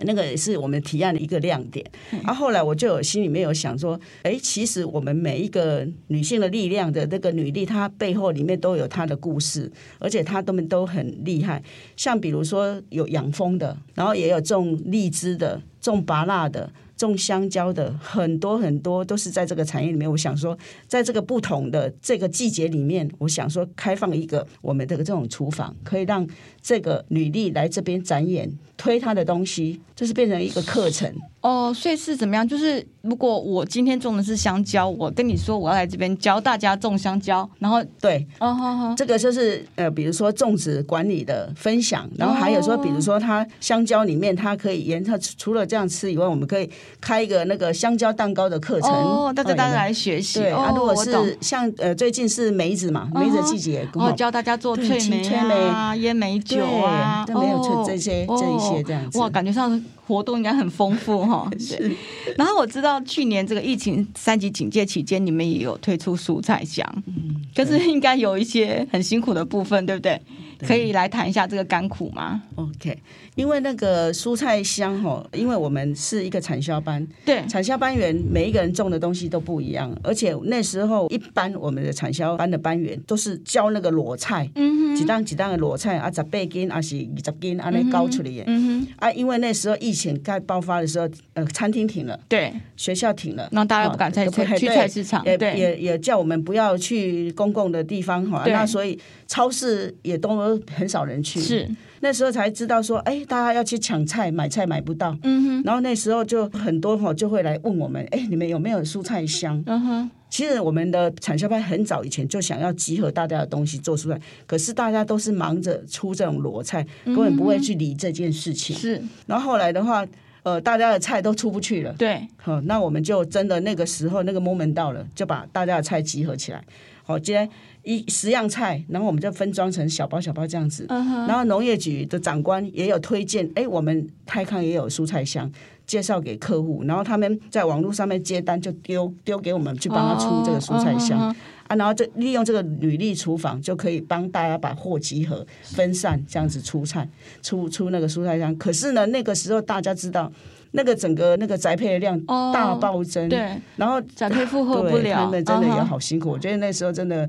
[0.00, 1.84] 那个也是我们提案的一个亮点。
[2.10, 11.62] 然后后来我就有心里面有想说，哎，其实我们每一个女性的力量的那个女力，她背后里面都有她的故事，而且她们都很厉害。
[11.96, 16.70] 像比如说有养蜂的，然后也有种荔枝的，种芭乐的。
[16.98, 20.10] 种香蕉的很多很多都是在这个产业里面。
[20.10, 20.58] 我想说，
[20.88, 26.26] 在这个不同的这个季节里面，我想说开放一个我们的这种厨房，可以让
[26.68, 31.10] 这个履历来这边展演，推他的东西，就是变成一个课程。
[31.40, 32.46] 哦，所以是怎么样？
[32.46, 46.68] 就是如果我今天种的是香蕉，我跟你说我要来这边教大家种香蕉，然后对，哦好好，这个就是呃，比如说种植管理的分享，然后还有说，比如说它香蕉里面它可以沿它除了这样吃以外，我们可以
[47.00, 50.40] 开一个那个香蕉蛋糕的课程，哦，大家大家来学习。
[50.40, 59.82] 对啊，如果是像呃最近是梅子嘛，梅子季节，我教大家做脆梅啊、腌梅酒啊，都没有出这些这一些这样子，哇，感觉上。
[60.08, 61.94] 活动应该很丰富哈，是。
[62.38, 70.18] 然后我知道去年这个疫情三级警戒期间，你们也有推出蔬菜箱，嗯，可是应该有一些很辛苦的部分，对不对？
[70.66, 72.98] 可以来谈一下这个甘苦吗？OK，
[73.34, 100.47] 因为那个蔬菜箱哈，因为我们是一个产销班，对，产销班员每一个人种的东西都不一样，而且那时候一般我们的产销班的班员都是教那个裸菜，嗯哼，几档几档的裸菜啊，十八斤啊是二十斤，安尼搞出来耶，嗯哼，啊，因为那时候疫情该爆发的时候，呃，餐厅停了，对，学校停了，那大家不敢再去去菜市场，也也也叫我们不要去公共的地方哈，那所以超市也都。
[100.74, 101.68] 很少人去，是。
[102.00, 109.60] 那时候才知道说，哎，大家要去抢菜，买菜买不到，嗯哼，然后那时候就很多哈就会来问我们，哎，你们有没有蔬菜箱？
[109.66, 118.76] 嗯哼，其实我们的产销班很早以前就想要集合大家的东西做出来，可是大家都是忙着出这种裸菜，根本不会去理这件事情。
[118.76, 120.06] 是，然后后来的话，
[120.44, 126.62] 呃，大家的菜都出不去了，对，好，那我们就真的那个时候那个 moment 到了，就把大家的菜集合起来，
[127.02, 127.50] 好，今天。
[127.88, 130.86] 一十样菜，然后我们就分装成小包小包这样子。
[130.88, 131.26] Uh huh.
[131.26, 135.50] 然后农业局的长官也有推荐，哎，我们泰康也有蔬菜箱，
[135.86, 136.84] 介绍给客户。
[136.84, 141.36] 然后他们在网络上面接单，就丢丢给我们去帮他出这个蔬菜箱、oh, uh huh.
[141.68, 141.76] 啊。
[141.76, 147.08] 然后就利用这个履历厨房，就可以帮大家把货集合、分散这样子出菜，
[147.40, 148.54] 出出那个蔬菜箱。
[148.58, 150.30] 可是呢，那个时候大家知道，
[150.72, 152.20] 那个整个那个宅配的量
[152.52, 156.28] 大暴增，oh, 对，然后宅配负荷不了，他们真的也好辛苦。
[156.28, 156.32] Uh.
[156.32, 157.26] 我觉得那时候真的。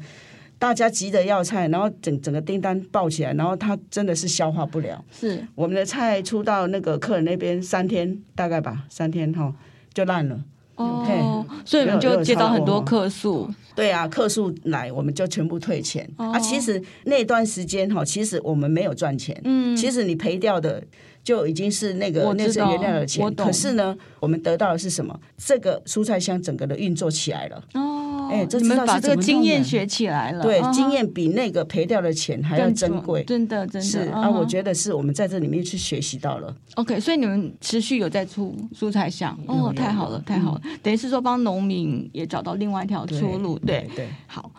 [0.59, 5.03] 大家急着要菜，然后整整个订单爆起来，然后他真的是消化不了。
[5.09, 9.51] 是我们的菜出到那个客人那边三天大概吧，三天哈
[9.93, 10.43] 就烂了。
[10.75, 13.49] 哦所以我们就接到很多客诉。
[13.75, 16.09] 对啊，客诉来我们就全部退钱。
[16.17, 19.39] 哦、啊，其实那段时间哈，其实我们没有赚钱。
[19.43, 20.81] 嗯，其实你赔掉的
[21.29, 23.35] 就已经是那个那是原料的钱。
[23.35, 25.17] 可是呢，我们得到的是什么？
[25.37, 27.63] 这个蔬菜箱整个的运作起来了。
[27.75, 27.97] 哦。
[28.31, 36.55] 哎，你们把这个经验学起来了，对，经验比那个赔掉的钱还要珍贵，真的，真的是啊，我觉得是我们在这里面去学习到了。
[36.75, 44.07] OK，所以你们持续有在出蔬菜箱，哦，太好了，太好了，等于是说帮农民也找到另外一条出路，对对。
[44.27, 44.51] 好，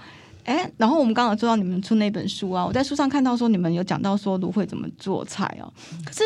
[0.42, 5.72] 哎，然后我们刚刚说到你们出那本书啊，我在书上看到说你们有讲到说芦荟怎么做菜哦，
[6.04, 6.24] 可是。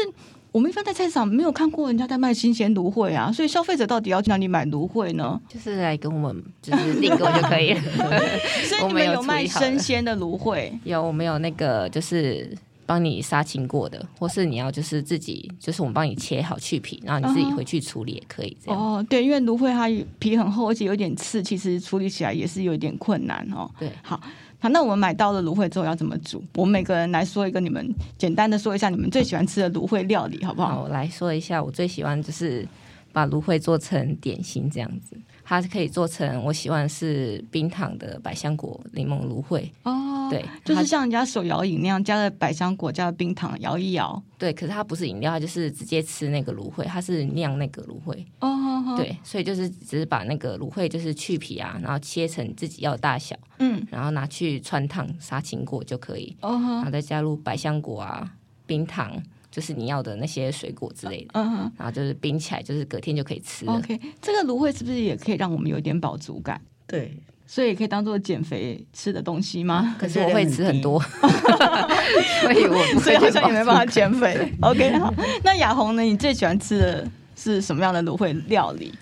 [0.54, 5.40] 我们一般在菜市场没有看过人家在卖新鲜芦荟啊，所以消费者到底要去哪里买芦荟呢？
[5.48, 7.82] 就是来跟我们就是订购就可以了。
[8.68, 10.72] 所以你们有卖生鲜的芦荟？
[10.84, 18.80] 有，我们有那个就是帮你杀青过的，或是你要就是自己就是我们帮你切好去皮，然后你自己回去处理也可以这样。
[18.80, 19.88] 哦，对，因为芦荟它
[20.20, 23.68] 皮很厚，而且有点刺，其实处理起来也是有点困难哦。
[23.76, 24.20] 对，好。
[24.64, 26.42] 好，那我们买到了芦荟之后要怎么煮？
[26.54, 30.80] 我们每个人来说一个，你们简单的说一下你们最喜欢吃的芦荟料理，好不好？
[30.84, 32.66] 我来说一下，我最喜欢就是
[33.12, 35.14] 把芦荟做成点心这样子。
[35.44, 44.20] 它可以做成我喜欢是冰糖的百香果柠檬芦荟哦，对，就是像人家手摇饮那样，加了百香果，加了冰糖，摇一摇。
[44.38, 48.96] 对，可是它不是饮料，它就是直接吃那个芦荟，它是酿那个芦荟哦。
[48.96, 58.32] 对，所以就是只是把那个芦荟就是去皮啊，然后切成自己要的大小，嗯，然后拿去穿烫杀青果就可以哦，然后再加入百香果啊，
[58.66, 59.22] 冰糖。
[59.54, 63.64] 就是你要的那些水果之类的，嗯哼，然后就是冰起来，就是隔天就可以吃。
[63.66, 66.60] OK，这个芦荟是不是也可以让我们有点饱足感？
[66.88, 69.94] 对，所以也可以当做减肥吃的东西吗？
[69.96, 70.98] 可是我会吃很多，
[72.42, 74.52] 所以我所以好像也没办法减肥。
[74.60, 75.14] OK，好，
[75.44, 76.02] 那雅红呢？
[76.02, 78.92] 你最喜欢吃的是什么样的芦荟料理？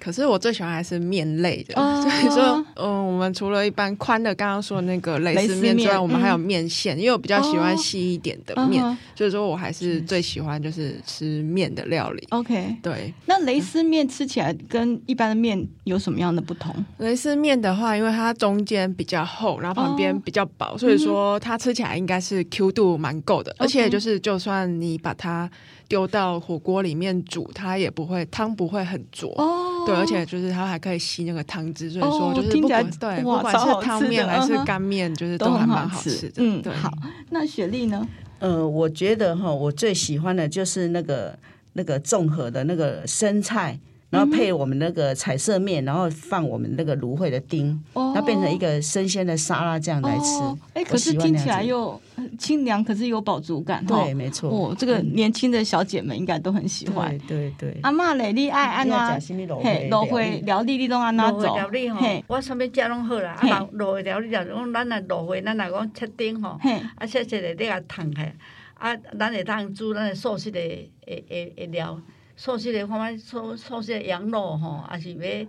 [0.00, 12.26] 可是我最喜欢还是面类的，哦、 所以说，嗯，我们除了一般宽的刚刚说的那个蕾丝面之外，我们还有面线，嗯、因为我比较喜欢细一点的面，哦、所以说我还是最喜欢就是吃面的料理。
[12.30, 13.12] OK，对。
[13.26, 16.74] 那蕾丝面吃起来跟一般的面有什么样的不同？
[16.98, 25.50] 蕾丝面的话，因为它中间比较厚，然后旁边比较薄，哦、所以说它吃起来应该是 Q 度蛮够的，嗯、而且就是就算你把它。
[25.88, 29.67] 丢到火锅里面煮，它也不会汤不会很浊哦。
[29.88, 36.34] 对，而且就是它还可以吸那个汤汁，所以说就是不管对，不管是汤面还是干面，就是都还蛮好吃的。
[36.36, 36.72] 嗯，对。
[36.74, 36.92] 好，
[37.30, 38.06] 那雪莉呢？
[38.38, 41.38] 呃，我觉得哈，我最喜欢的就是那个
[41.72, 43.78] 那个综合的那个生菜。
[44.10, 50.40] 然后配我们那个彩色面，然后放我们那个芦荟的丁，哦、然后变成一个生鲜的沙拉这样来吃。
[50.72, 52.00] 哎、哦，可是听起来又
[52.38, 53.84] 清凉，可是有饱足感。
[53.84, 54.48] 对，没错。
[54.50, 57.10] 哦，这个年轻的小姐们应该都很喜欢。
[57.28, 57.80] 对对对。
[57.82, 59.36] 阿妈嘞，你爱安怎？
[59.62, 61.42] 嘿，芦荟料理你都安怎做？
[61.42, 63.32] 芦荟料理吼，我啥物食拢好啦。
[63.32, 66.58] 啊，芦芦荟料理就讲，咱来芦荟，咱来讲切丁吼，
[66.96, 68.34] 啊切切的你甲烫开，
[68.72, 70.88] 啊，咱会当煮咱的素食的诶
[71.28, 72.00] 诶诶料。
[72.38, 75.46] 素食的，看觅素素食的羊肉吼，也是要，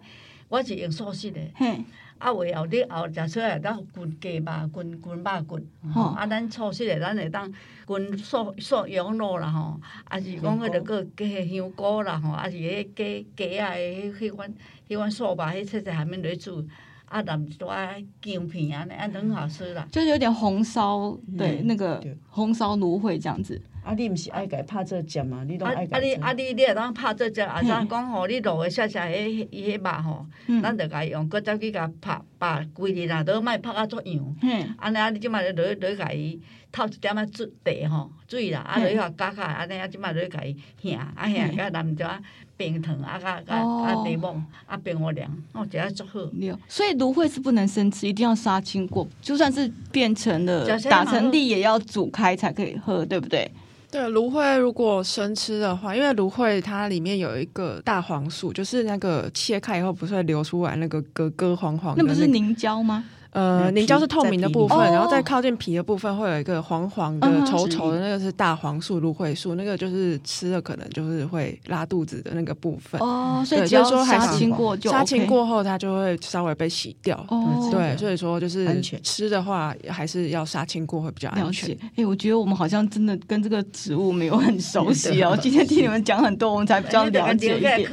[0.50, 1.40] 我是用素食的。
[1.54, 1.86] 嘿，
[2.18, 5.60] 啊，为后日后食出来当滚鸡肉、滚滚肉骨。
[5.94, 7.54] 吼，啊，咱素食的，咱会当
[7.86, 14.52] 滚素素羊肉啦吼，啊是讲迄个个香菇啦吼，啊是迄鸡鸡啊的迄迄款
[14.88, 16.68] 迄款素肉，迄切切下面落去煮，
[17.06, 17.70] 啊淋一撮
[18.20, 19.88] 姜片安尼，啊很好吃啦。
[19.92, 23.62] 就是有点红烧，对，那个红烧芦荟这样子。
[23.90, 25.44] 啊，你毋是爱家拍做酱嘛？
[25.48, 25.98] 你拢爱家。
[25.98, 28.28] 啊，你啊，你你会当拍做酱，啊，怎讲吼？
[28.28, 30.26] 你落个细细迄伊迄肉吼，
[30.62, 34.36] 咱着家用，搁再去甲拍，把规日啊都莫拍啊足样。
[34.44, 34.76] 嗯。
[34.78, 36.40] 安尼啊，你即摆落落落去甲伊
[36.72, 42.10] 透一点仔水茶吼，水啦，啊落去甲加开，安尼啊，即摆落去甲伊烘，啊烘甲淋一点
[42.56, 46.20] 冰糖，啊甲甲啊柠檬，啊冰互凉，哦，食啊足好。
[46.68, 53.50] 所以芦荟是不能生吃，一定要杀青过，就算是变成了打成粒，也要煮开才可以喝，对不对？
[53.92, 63.04] 对，芦荟如果生吃的话，因为芦荟它里面有一个大黄素，就是那个切开以后不是会流出来那个咯咯黄黄的、那个，那不是凝胶吗？
[63.32, 73.00] 呃，凝胶是透明的部分，然后再靠近皮的部分会有一个黄黄的、稠稠的，那个是大黄素、芦荟素，那个就是吃了可能就是会拉肚子的那个部分。
[73.00, 77.24] 哦，所以只要说杀青过就杀青过后，它就会稍微被洗掉。
[77.30, 81.78] 哦，对，所以说就是吃的话还是要杀青过会比较安全。
[81.96, 85.38] 哎，我觉得我们好像真的跟这个植物没有很熟悉哦。
[85.40, 87.88] 今天听你们讲很多，我们才比较了解一点。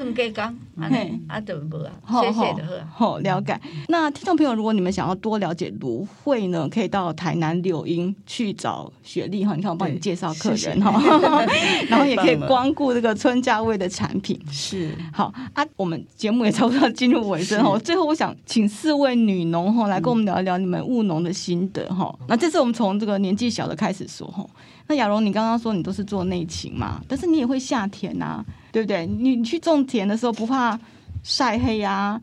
[0.78, 1.90] 嘿，啊，对不啊？
[2.22, 3.58] 谢谢的，好了解。
[3.88, 9.54] 那听众朋友，如果你们想要多了解芦荟呢，可以到台南柳营去找雪莉哈。
[9.54, 11.00] 你看我帮你介绍客人哈，
[11.88, 14.40] 然后也可以光顾这个春家味的产品。
[14.50, 17.78] 是好啊，我们节目也差不多要进入尾声哈。
[17.78, 22.16] 最后，我想请四位女农哈来跟我们聊一聊你们务农的心得哈。
[22.28, 24.46] 那这次我们从这个年纪小的开始说哈。
[24.88, 28.44] 那雅荣，你刚刚说你都是做内勤嘛，但是你也会下田呐。
[28.72, 29.06] 对不对？
[29.06, 30.78] 你你去种田的时候不怕
[31.22, 32.20] 晒黑啊，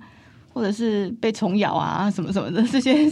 [0.53, 3.11] 或者是被虫咬啊，什么什么的 这些，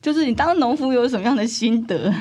[0.00, 2.12] 就是你当农夫有什么样的心得？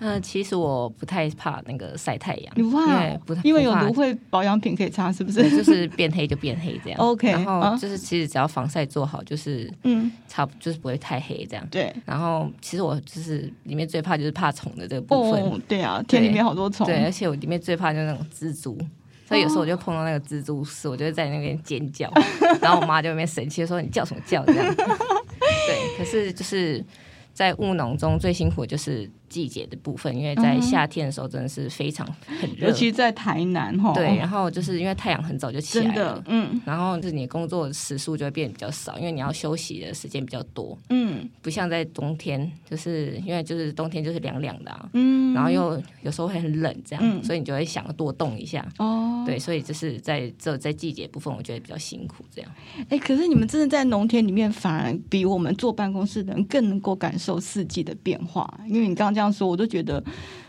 [0.00, 2.82] 嗯、呃，其实我不太怕那个晒太阳，你不怕？
[2.82, 5.48] 因为，不因为有芦荟保养品可以擦，是不是？
[5.56, 6.98] 就是变黑就变黑这样。
[7.00, 11.66] OK，然后就是其实只要防晒做好，就是嗯，差不就是不会太黑这样。
[11.70, 11.90] 对。
[12.04, 15.40] 然后其实我就是里面最怕就是怕虫的这个部分。
[15.40, 16.84] 哦，对啊，田里面好多虫。
[16.86, 18.76] 对，而且我里面最怕就是那种蜘蛛。
[19.26, 22.12] 所以有时候我就碰到那个蜘蛛丝，我就会在那边尖叫，
[22.60, 24.74] 然后我妈就那边生气说：“你叫什么叫？”这样。
[24.76, 26.84] 对，可是就是
[27.32, 32.06] 在务农中最辛苦的就是季节的部分，因为在夏天的时候真的是非常
[32.40, 33.92] 很热，尤其在台南哈。
[33.92, 52.50] 对，然后就是因为太阳很早就起来了，嗯，然后就是你工作时数就会变得比较少，因为你要休息的时间比较多，嗯，不像在冬天，就是因为就是冬天就是凉凉的，啊，嗯，然后又有时候会很冷这样，嗯，所以你就会想多动一下，哦，对，所以就是在这在季节部分，我觉得比较辛苦这样。
[52.88, 60.02] 哎，可是你们真的在农田里面，反而比我们坐办公室的人更能够感受四季的变化，因为你刚刚这样说，我都觉得，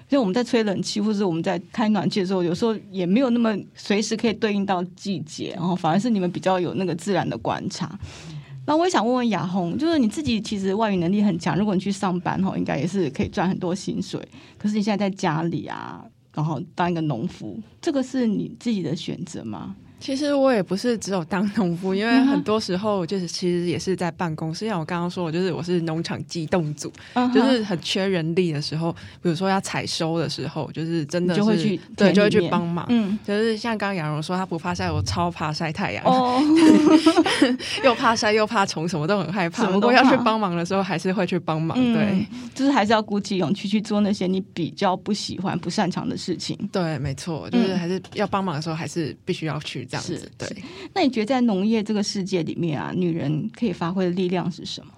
[0.07, 7.97] 就我们在吹冷气或者我们在开暖气的时候，有时候也没有那么随时可以对应到季节，然后反而是你们比较有那个自然的观察。
[8.67, 14.19] 那我也想问问雅红，就是你自己其实外语能力很强，如果你去上班哈，应该也是可以赚很多薪水。
[14.57, 16.03] 可是你现在在家里啊，
[16.34, 19.76] 然后当一个农夫，这个是你自己的选择吗？
[20.06, 24.68] 其实我也不是只有当农夫，因为很多时候就是其实也是在办公室。
[24.68, 26.93] 像我刚刚说，我就是我是农场机动组，
[27.34, 32.86] 就是很缺人力的时候，比如说要采收的时候，就是真的是就会去对，就会去帮忙。
[32.89, 36.39] 嗯，就是像刚刚杨蓉说，他不怕晒，我超怕晒太阳，哦，
[37.84, 39.66] 又怕晒又怕虫，什么都很害怕。
[39.72, 41.76] 不过要去帮忙的时候，还是会去帮忙。
[41.95, 46.56] 对，就是还是要鼓起勇气去做那些你比较不喜欢、不擅长的事情。
[46.72, 49.84] 对，没错，就是还是要帮忙的时候，还是必须要去。
[50.02, 50.48] 是对，
[50.93, 54.91] 那你觉得在农业这个世界里面啊，女人可以发挥的力量是什么？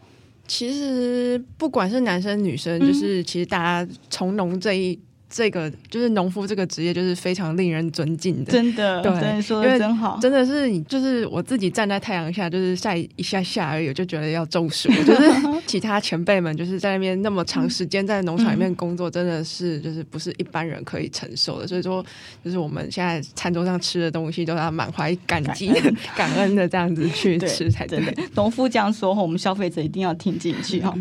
[0.48, 4.98] 其实不管是男生女生，就是其实大家从农这一。
[5.30, 14.90] 这个就是农夫这个职业，就是非常令人尊敬的，真的，对，对说的真好，真的是你，就是我自己站在太阳下，就是晒一下下而已，我就觉得要中暑。
[15.04, 15.32] 就是
[15.66, 21.68] 其他前辈们，就是在那边那么长时间在农场里面工作，真的是就是不是一般人可以承受的。
[21.68, 22.06] 所以说，
[22.44, 25.72] 就是我们现在餐桌上吃的东西，都要满怀感激、
[26.16, 28.02] 感恩的这样子去吃才对。
[28.36, 30.94] 农夫这样说后，我们消费者一定要听进去哈。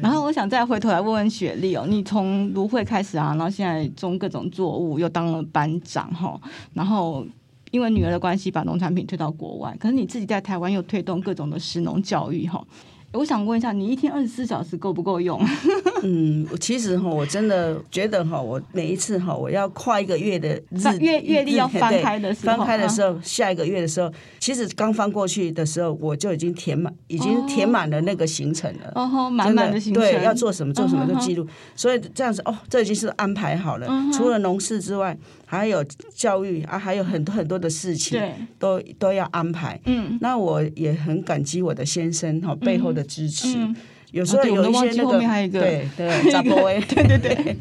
[0.00, 6.40] 然后我想再回头来问问雪莉哦，你从芦荟开始啊，然后现在种各种作物，又当了班长哈，
[6.72, 7.26] 然后
[7.70, 9.76] 因为女儿的关系，把农产品推到国外。
[9.80, 12.64] 可是你自己在台湾又推动各种的食农教育哈。
[13.14, 15.40] 我想问一下，你一天二十四小时够不够用？
[16.02, 28.92] 嗯，其实哈，我真的觉得哈，我每一次哈，我要跨一个月的日月月历要翻开的时候，翻开的时候，下一个月的时候，其实刚翻过去的时候，我就已经填满，已经填满了那个行程了。
[28.96, 31.46] 哦吼，满满的行程，对，要做什么做什么都记录。
[31.76, 33.88] 所以这样子哦，这已经是安排好了。
[34.12, 35.84] 除了农事之外，还有
[36.14, 38.20] 教育啊，还有很多很多的事情，
[38.58, 39.80] 都都要安排。
[39.86, 43.03] 嗯，那我也很感激我的先生哈背后的。
[43.04, 43.56] 支持，
[44.10, 45.04] 有时候有一些那
[45.48, 47.56] 个，对对，扎波威，对 对对，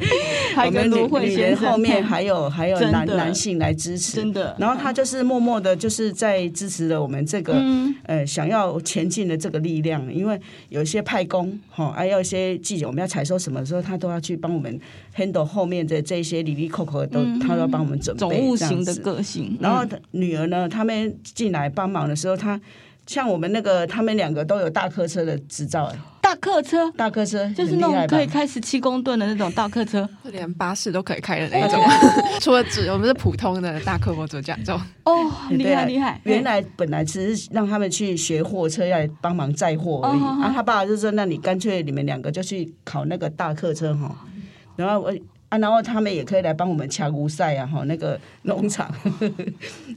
[0.68, 4.56] 我们女女人后面还有 还有男男性来支持，真的。
[4.60, 7.60] 然后他就是默默的，就是在支持了我们这个
[8.04, 10.14] 呃想要前进的这个力量。
[10.14, 10.40] 因为
[10.70, 14.80] 有一些派工哈，还有一些记者我们要采收什么的时候，他都要去帮我们
[15.18, 18.20] handle 后面的这些里里扣扣都，他都要帮我们准备。
[18.20, 19.58] 总务型的个性。
[19.60, 22.62] 然后女儿呢，他们进来帮忙的时候，他。
[23.06, 31.82] 像我们那个，他们两个都有大客车的执照哎，大客车，大客车就是那种可以开十七公吨的那种大客车，连巴士都可以开的那种。
[32.40, 34.80] 除了纸，我们是普通的大客货车驾照。
[35.04, 36.20] 哦， 厉害厉害！
[36.24, 40.20] 原来本来只是让他们去学货车，要来帮忙载货而已。
[40.20, 44.16] 然后他爸爸就说：“那你干脆你们两个就去考那个大客车哈。”
[44.78, 45.14] 然后我。
[45.54, 48.92] 啊，然后他们也可以来帮我们掐乌晒啊，哈，那个农场，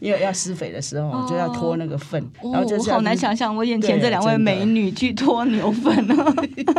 [0.01, 6.35] 因为要施肥的时候、哦、就要拖那个粪，然后就是好难想象，我眼前这两位美女去拖牛粪啊，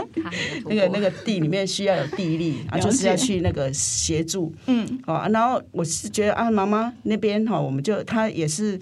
[0.70, 8.80] 那个那个地里面需要有地力啊，就是要去那个协助，嗯，好，然后我是觉得啊，妈妈那边哈，我们就她也是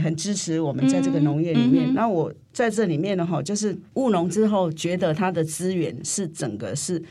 [0.00, 7.02] 很支持我们在这个农业里面，然后我在这里面呢，哈，就是务农之后，觉得它的资源是整个是。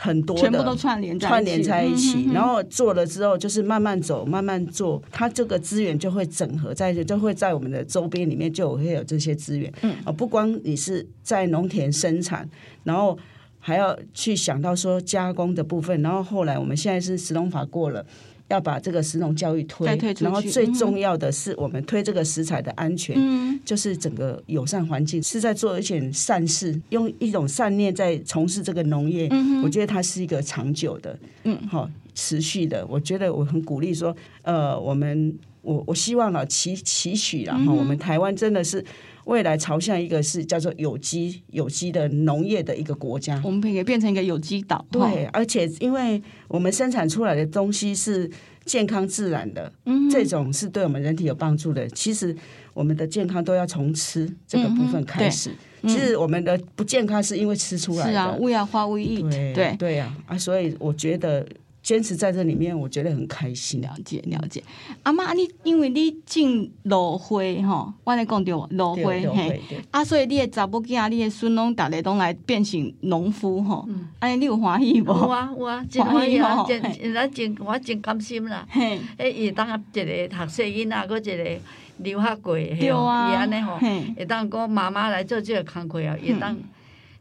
[0.00, 9.72] 很多的全部都串联串联在一起，然后做了之后就是慢慢走，慢慢做，它这个资源就会整合在一起，就会在我们的周边里面就会有这些资源。
[9.82, 12.48] 嗯，啊，不光你是在农田生产，
[12.84, 13.18] 然后
[13.58, 18.06] 还要去想到说加工的部分，然后后来我们现在是石龙法过了。
[18.48, 29.28] 要把这个食农教育推，推然后最重要的是我们推这个食材的安全，嗯、就是整个友善环境是在做一件善事，用一种善念在从事这个农业。
[29.30, 32.86] 嗯、我觉得它是一个长久的，嗯，好持续的。
[32.86, 38.84] 我觉得我很鼓励说，呃，我们我我希望啊，期期许了哈，嗯、我们台湾真的是。
[39.28, 44.82] 未来朝向一个是叫做有机有机的农业的一个国家，我们可以变成一个有机岛。
[44.90, 48.30] 对，而且因为我们生产出来的东西是
[48.64, 51.86] 健康自然的，嗯，这种是对我们人体有帮助的。
[51.88, 52.34] 其实
[52.72, 55.50] 我们的健康都要从吃这个部分开始。
[55.82, 59.20] 其实我们的不健康是因为吃出来的，是啊，胃要化胃液，
[59.52, 61.46] 对对呀啊，所以我觉得。
[61.88, 63.80] 坚持在这里面，我觉得很开心。
[63.80, 64.62] 了解了解，
[65.04, 68.66] 阿妈，你因为你种芦花吼，我来讲对吧？
[68.72, 73.82] 芦花嘿，啊，所以你的查某囝，你的孙拢逐家拢来变成农夫哈。
[74.18, 75.06] 哎，你有欢喜无？
[75.06, 76.62] 有啊有啊，真欢喜啊！
[76.68, 78.66] 真咱真我真甘心啦。
[78.68, 81.60] 嘿，哎，伊当一个读书囡仔，搁一个
[81.96, 86.54] 留学过，对啊，伊安尼吼，会当讲妈妈来做即个工课啊，会当。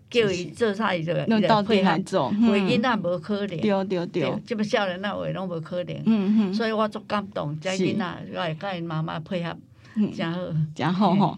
[0.09, 1.97] 叫伊做啥伊就伊就配合。
[1.99, 9.55] 做，为囡仔无可能，对对对，即么少年仔话拢无可能，嗯嗯，所以我足感动，遮囡仔我会甲因妈妈配合。
[9.97, 10.39] 嗯，真好，
[10.75, 11.37] 真好哈。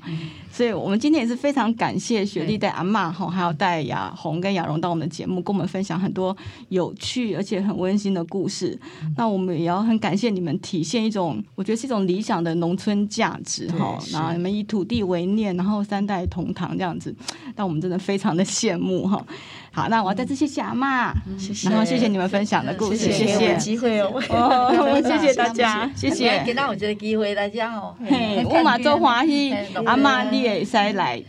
[0.52, 6.36] 所以，我们今天也是非常感谢雪莉带阿嬷哈，还有带雅红跟雅蓉到我们的节目，跟我们分享很多
[6.68, 8.78] 有趣而且很温馨的故事。
[9.04, 13.98] 嗯、那我们也要很感谢你们体现一种，我觉得是一种理想的农村价值哈。
[14.12, 17.16] 然后你们以土地为念，然后三代同堂这样子，
[17.56, 19.26] 但我们真的非常的羡慕哈。
[19.72, 26.42] 好，那我要再次谢谢阿妈，谢谢，然后谢谢你们分享的故事，谢谢，机会哦，谢谢大家，谢谢。
[26.46, 29.54] 今仔有这个机会大家哦，嘿，我嘛做欢喜，
[29.86, 31.22] 阿妈你会使来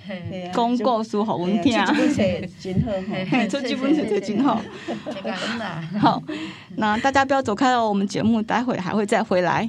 [0.53, 4.61] 讲故事给我们听，真好，出几本书真好，
[6.01, 6.23] 好，
[6.77, 9.69] 那大家不要走开哦，我们节目待会还会再回来。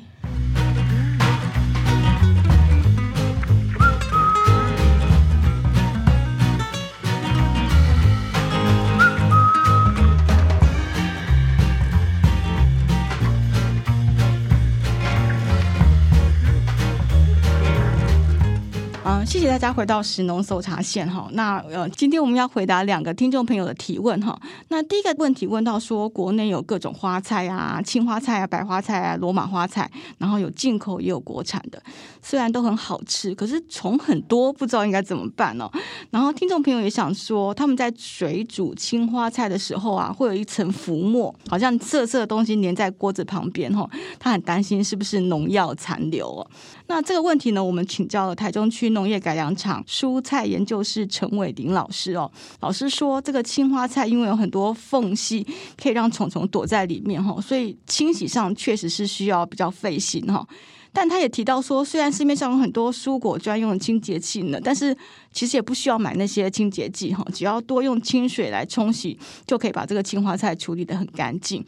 [19.51, 24.39] 大家回到食农搜查线哈，那呃，今天我们要回答两个听众朋友的提问哈。
[24.69, 31.83] 那第一个问题问到说，国内有各种花菜啊，青花菜啊、白花菜啊、罗马花菜，然后有进口也有国产的，
[32.21, 35.69] 虽然都很好吃，可是虫很多，不知道应该怎么办哦。
[36.11, 43.87] 然后听众朋友也想说，他们在水煮青花菜的时候啊，会有一层浮沫，好像涩涩的东西粘在锅子旁边哈，
[44.17, 46.47] 他很担心是不是农药残留哦。
[46.91, 52.29] 那这个问题呢，我们请教了台中区农业改良场蔬菜研究室陈伟林老师哦。
[52.59, 55.47] 老师说，这个青花菜因为有很多缝隙，
[55.81, 60.45] 可以让虫虫躲在里面哈，所以清洗上确实是需要比较费心哈。
[60.91, 64.93] 但他也提到说，虽然市面上有很多蔬果专用的清洁剂呢，但是
[65.31, 69.17] 其实也不需要买那些清洁剂哈，只要多用清水来冲洗，
[69.47, 71.65] 就可以把这个青花菜处理得很干净。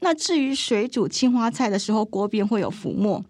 [0.00, 3.24] 那至于水煮青花菜的时候，锅边会有浮沫。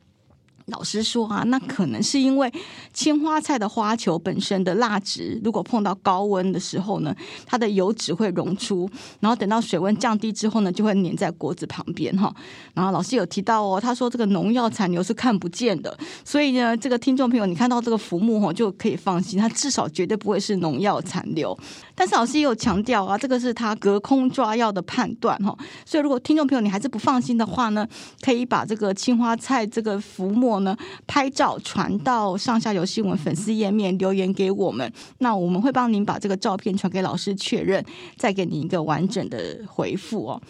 [0.71, 2.53] 老师说啊，那可能是因为
[2.93, 7.15] 青花菜的花球本身的蜡质，如果碰到高温的时候呢，
[7.47, 8.89] 它的油脂会溶出，
[9.21, 12.35] 然后等到水温降低之后呢，就会粘在锅子旁边哈。
[12.75, 21.59] 然后老师有提到哦，他说这个农药残留是看不见的，所以呢，这个听众朋友你看到这个浮木哈，就可以放心，它至少绝对不会是农药残留。
[21.95, 27.87] 但是老师也有强调啊，这个是他隔空抓药的判断哈，所以如果听众朋友你还是不放心的话呢，
[28.23, 37.85] 可以把这个青花菜这个浮沫呢，拍照传到上下游新闻粉丝页面留言给我们，那我们会帮您把这个照片传给老师确认，
[38.17, 40.43] 再给您一个完整的回复哦。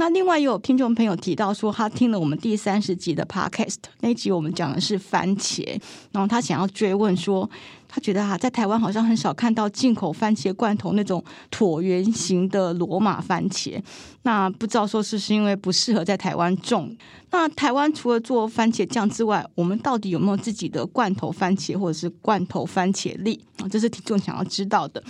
[0.00, 5.64] 那另外也有听众朋友提到说，他听了我们第三十集的 Podcast，那集我们讲的是番茄，
[6.12, 7.50] 然后他想要追问说，
[7.88, 13.82] 他觉得啊，在台湾好像很少看到进口番茄罐头那种椭圆形的罗马番茄，
[14.22, 16.94] 那不知道说是不是因为不适合在台湾种？
[17.30, 23.68] 那台湾除了做番茄酱之外，我们到底有没有自己的罐头番茄或者是罐头番茄粒啊？
[23.68, 25.02] 这是听众想要知道的。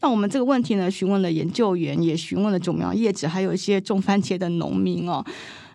[0.00, 5.24] 那我们这个问题呢，询问了研究员，也询问了种苗业者，还有一些种番茄的农民哦。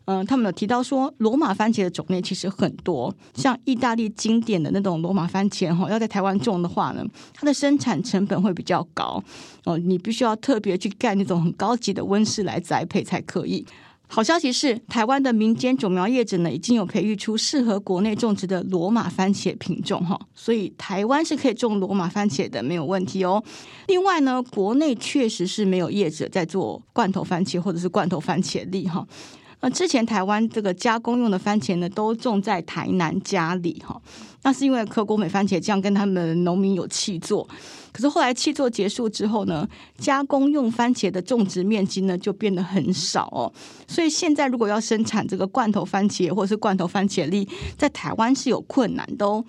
[0.07, 7.03] 嗯、他们有提到说，罗马番茄的种类其实很多，像意大利经典的那种罗马番茄哈，要在台湾种的话呢，
[7.33, 9.21] 它的生产成本会比较高
[9.65, 13.65] 哦，你必须要特别去盖那种很高级的温室来栽培才可以。
[14.09, 23.43] 好消息是，台湾的民间种苗业者呢，已经有培育出适合国内种植的罗马番茄品种哈，所以台湾是可以种罗马番茄的，没有问题哦。
[23.87, 29.05] 另外呢，国内确实是没有业者在做罐头番茄或者是罐头番茄粒哈。
[29.59, 33.99] 那之前台湾这个加工用的番茄呢，都种在台南家里哈。
[34.43, 37.45] 那是因为科国美番茄酱跟他们农民有契作，
[37.91, 43.51] 可是后来契作结束之后呢，加工用番茄的种植面积呢就变得很少哦。
[43.87, 49.43] 所以现在如果要生产这个罐头番茄或者是罐头番茄粒，在台湾是有困难的哦。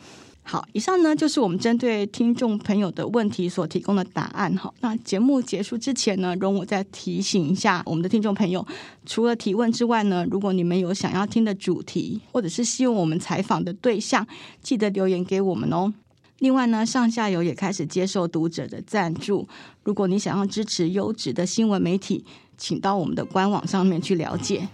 [0.51, 4.57] 好，以上呢就是我们针对听众朋友的问题所提供的答案。
[4.57, 8.67] 好，那节目结束之前呢，容我再提醒一下我们的听众朋友，
[9.05, 14.27] 除了提问之外呢，如果你们有想要听的主题，或者是希望我们采访的对象，
[14.63, 15.93] 记得留言给我们哦。
[16.39, 19.47] 另外呢，上下游也开始接受读者的赞助，
[19.85, 22.25] 如果你想要支持优质的新闻媒体，
[22.57, 24.67] 请到我们的官网上面去了解。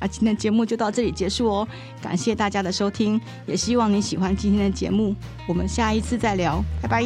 [0.00, 1.68] 那今天的节目就到这里结束哦，
[2.02, 5.14] 感谢大家的收听，也希望你喜欢今天的节目。
[5.46, 7.04] 我们下一次再聊，拜拜。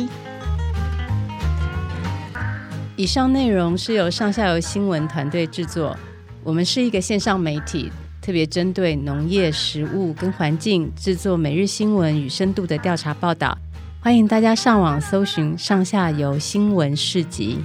[2.96, 5.96] 以上内容是由上下游新闻团队制作，
[6.42, 13.56] 我们是一个线上媒体，特别针对农业、食物跟环境制作每日新闻与深度的调查报道。
[14.00, 17.60] 欢迎大家上网搜寻上下游新闻市集。